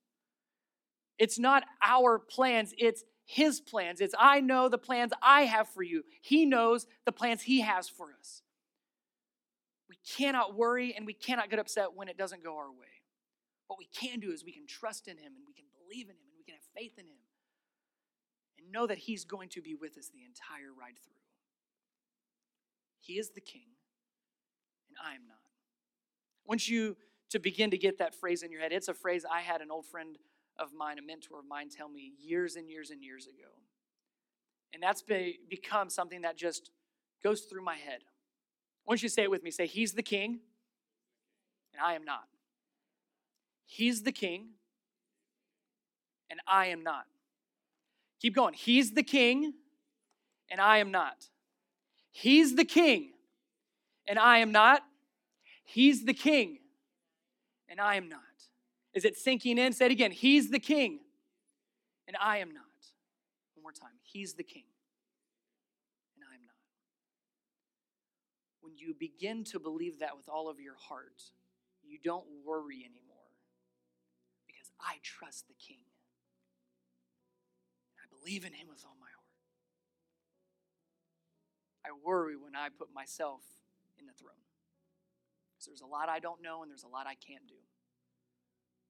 It's 1.18 1.38
not 1.38 1.64
our 1.82 2.18
plans, 2.18 2.74
it's 2.78 3.04
his 3.28 3.60
plans. 3.60 4.00
It's 4.00 4.14
I 4.18 4.40
know 4.40 4.70
the 4.70 4.78
plans 4.78 5.12
I 5.20 5.42
have 5.42 5.68
for 5.68 5.82
you. 5.82 6.02
He 6.22 6.46
knows 6.46 6.86
the 7.04 7.12
plans 7.12 7.42
he 7.42 7.60
has 7.60 7.86
for 7.86 8.06
us. 8.18 8.42
We 9.90 9.96
cannot 10.16 10.56
worry 10.56 10.94
and 10.96 11.04
we 11.04 11.12
cannot 11.12 11.50
get 11.50 11.58
upset 11.58 11.94
when 11.94 12.08
it 12.08 12.16
doesn't 12.16 12.42
go 12.42 12.56
our 12.56 12.70
way. 12.70 13.02
What 13.66 13.78
we 13.78 13.86
can 13.86 14.18
do 14.18 14.32
is 14.32 14.44
we 14.44 14.52
can 14.52 14.66
trust 14.66 15.08
in 15.08 15.18
him 15.18 15.32
and 15.36 15.44
we 15.46 15.52
can 15.52 15.66
believe 15.78 16.06
in 16.06 16.16
him 16.16 16.24
and 16.26 16.38
we 16.38 16.44
can 16.44 16.54
have 16.54 16.64
faith 16.74 16.92
in 16.96 17.04
him 17.04 17.20
and 18.58 18.72
know 18.72 18.86
that 18.86 18.96
he's 18.96 19.26
going 19.26 19.50
to 19.50 19.60
be 19.60 19.74
with 19.74 19.98
us 19.98 20.08
the 20.08 20.24
entire 20.24 20.72
ride 20.72 20.98
through. 21.04 21.12
He 23.00 23.18
is 23.18 23.30
the 23.30 23.42
king 23.42 23.68
and 24.88 24.96
I 25.06 25.14
am 25.14 25.26
not. 25.28 25.36
Once 26.46 26.66
you 26.66 26.96
to 27.30 27.38
begin 27.38 27.70
to 27.70 27.78
get 27.78 27.98
that 27.98 28.14
phrase 28.14 28.42
in 28.42 28.50
your 28.50 28.60
head. 28.60 28.72
It's 28.72 28.88
a 28.88 28.94
phrase 28.94 29.24
I 29.30 29.40
had 29.40 29.60
an 29.60 29.70
old 29.70 29.86
friend 29.86 30.16
of 30.58 30.72
mine, 30.72 30.98
a 30.98 31.02
mentor 31.02 31.38
of 31.38 31.46
mine, 31.46 31.68
tell 31.68 31.88
me 31.88 32.12
years 32.18 32.56
and 32.56 32.68
years 32.68 32.90
and 32.90 33.02
years 33.02 33.26
ago. 33.26 33.48
And 34.72 34.82
that's 34.82 35.02
be, 35.02 35.38
become 35.48 35.88
something 35.90 36.22
that 36.22 36.36
just 36.36 36.70
goes 37.22 37.42
through 37.42 37.62
my 37.62 37.76
head. 37.76 38.00
I 38.00 38.90
want 38.90 39.02
you 39.02 39.08
say 39.08 39.22
it 39.22 39.30
with 39.30 39.42
me. 39.42 39.50
Say, 39.50 39.66
He's 39.66 39.92
the 39.92 40.02
king, 40.02 40.40
and 41.72 41.82
I 41.82 41.94
am 41.94 42.04
not. 42.04 42.24
He's 43.66 44.02
the 44.02 44.12
king, 44.12 44.48
and 46.30 46.40
I 46.46 46.66
am 46.66 46.82
not. 46.82 47.04
Keep 48.20 48.34
going. 48.34 48.54
He's 48.54 48.92
the 48.92 49.02
king, 49.02 49.52
and 50.50 50.60
I 50.60 50.78
am 50.78 50.90
not. 50.90 51.28
He's 52.10 52.56
the 52.56 52.64
king, 52.64 53.12
and 54.06 54.18
I 54.18 54.38
am 54.38 54.50
not. 54.50 54.82
He's 55.64 56.04
the 56.04 56.14
king, 56.14 56.58
and 57.68 57.80
I 57.80 57.96
am 57.96 58.08
not. 58.08 58.20
Is 58.94 59.04
it 59.04 59.16
sinking 59.16 59.58
in? 59.58 59.72
Say 59.72 59.86
it 59.86 59.92
again. 59.92 60.10
He's 60.10 60.50
the 60.50 60.58
king, 60.58 61.00
and 62.06 62.16
I 62.20 62.38
am 62.38 62.52
not. 62.52 62.64
One 63.54 63.62
more 63.62 63.72
time. 63.72 63.98
He's 64.02 64.34
the 64.34 64.42
king, 64.42 64.64
and 66.16 66.24
I 66.30 66.34
am 66.34 66.42
not. 66.46 66.54
When 68.60 68.76
you 68.76 68.94
begin 68.98 69.44
to 69.44 69.58
believe 69.58 70.00
that 70.00 70.16
with 70.16 70.28
all 70.28 70.48
of 70.48 70.58
your 70.58 70.76
heart, 70.76 71.22
you 71.84 71.98
don't 72.02 72.26
worry 72.44 72.84
anymore 72.84 73.16
because 74.46 74.70
I 74.80 74.96
trust 75.02 75.48
the 75.48 75.54
king. 75.54 75.84
I 77.98 78.06
believe 78.18 78.44
in 78.44 78.52
him 78.52 78.68
with 78.68 78.84
all 78.84 78.96
my 78.98 79.06
heart. 79.06 79.14
I 81.84 81.90
worry 82.06 82.36
when 82.36 82.54
I 82.56 82.68
put 82.68 82.92
myself 82.94 83.42
in 83.98 84.06
the 84.06 84.12
throne. 84.12 84.47
Because 85.58 85.66
there's 85.66 85.80
a 85.80 85.86
lot 85.86 86.08
I 86.08 86.20
don't 86.20 86.40
know 86.40 86.62
and 86.62 86.70
there's 86.70 86.84
a 86.84 86.88
lot 86.88 87.08
I 87.08 87.14
can't 87.14 87.46
do. 87.48 87.58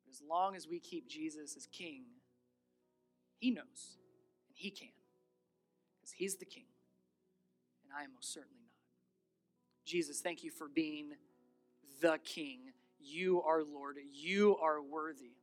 But 0.04 0.11
as 0.11 0.20
long 0.28 0.54
as 0.54 0.68
we 0.68 0.81
keep 0.81 1.09
Jesus 1.09 1.57
as 1.57 1.66
king, 1.66 2.02
he 3.38 3.50
knows 3.50 3.96
and 4.48 4.57
he 4.57 4.70
can. 4.70 4.88
Because 5.96 6.12
he's 6.12 6.37
the 6.37 6.44
king. 6.44 6.66
And 7.85 7.92
I 7.98 8.04
am 8.04 8.11
most 8.14 8.35
certainly 8.35 8.59
not. 8.61 8.74
Jesus, 9.87 10.20
thank 10.20 10.44
you 10.44 10.50
for 10.50 10.68
being 10.68 11.12
the 12.02 12.18
king 12.22 12.72
You 13.00 13.42
are 13.42 13.62
Lord. 13.62 13.96
You 14.12 14.57
are 14.57 14.83
worthy. 14.83 15.37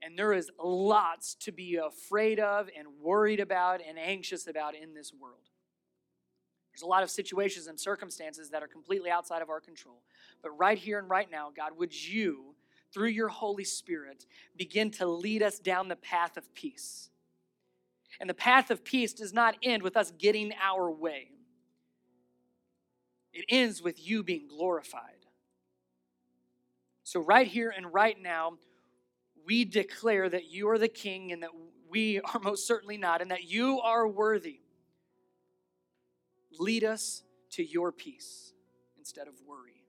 And 0.00 0.18
there 0.18 0.32
is 0.32 0.50
lots 0.62 1.34
to 1.40 1.52
be 1.52 1.76
afraid 1.76 2.38
of 2.38 2.70
and 2.78 2.86
worried 3.02 3.40
about 3.40 3.80
and 3.86 3.98
anxious 3.98 4.46
about 4.46 4.74
in 4.74 4.94
this 4.94 5.12
world. 5.12 5.50
There's 6.76 6.82
a 6.82 6.90
lot 6.90 7.02
of 7.02 7.08
situations 7.08 7.68
and 7.68 7.80
circumstances 7.80 8.50
that 8.50 8.62
are 8.62 8.66
completely 8.68 9.10
outside 9.10 9.40
of 9.40 9.48
our 9.48 9.60
control. 9.60 10.02
But 10.42 10.50
right 10.58 10.76
here 10.76 10.98
and 10.98 11.08
right 11.08 11.30
now, 11.30 11.50
God, 11.56 11.72
would 11.78 11.94
you, 11.94 12.54
through 12.92 13.08
your 13.08 13.28
Holy 13.28 13.64
Spirit, 13.64 14.26
begin 14.58 14.90
to 14.92 15.06
lead 15.06 15.42
us 15.42 15.58
down 15.58 15.88
the 15.88 15.96
path 15.96 16.36
of 16.36 16.54
peace? 16.54 17.08
And 18.20 18.28
the 18.28 18.34
path 18.34 18.70
of 18.70 18.84
peace 18.84 19.14
does 19.14 19.32
not 19.32 19.56
end 19.62 19.82
with 19.82 19.96
us 19.96 20.12
getting 20.18 20.52
our 20.62 20.90
way, 20.90 21.30
it 23.32 23.46
ends 23.48 23.80
with 23.80 24.06
you 24.06 24.22
being 24.22 24.46
glorified. 24.46 25.24
So, 27.04 27.20
right 27.20 27.46
here 27.46 27.72
and 27.74 27.90
right 27.90 28.20
now, 28.20 28.58
we 29.46 29.64
declare 29.64 30.28
that 30.28 30.50
you 30.50 30.68
are 30.68 30.76
the 30.78 30.88
king 30.88 31.32
and 31.32 31.42
that 31.42 31.50
we 31.88 32.20
are 32.20 32.40
most 32.40 32.66
certainly 32.66 32.98
not, 32.98 33.22
and 33.22 33.30
that 33.30 33.44
you 33.44 33.80
are 33.80 34.06
worthy. 34.06 34.60
Lead 36.58 36.84
us 36.84 37.22
to 37.52 37.64
your 37.64 37.92
peace 37.92 38.52
instead 38.98 39.28
of 39.28 39.34
worry. 39.46 39.84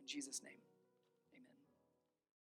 In 0.00 0.06
Jesus' 0.06 0.42
name. 0.42 0.53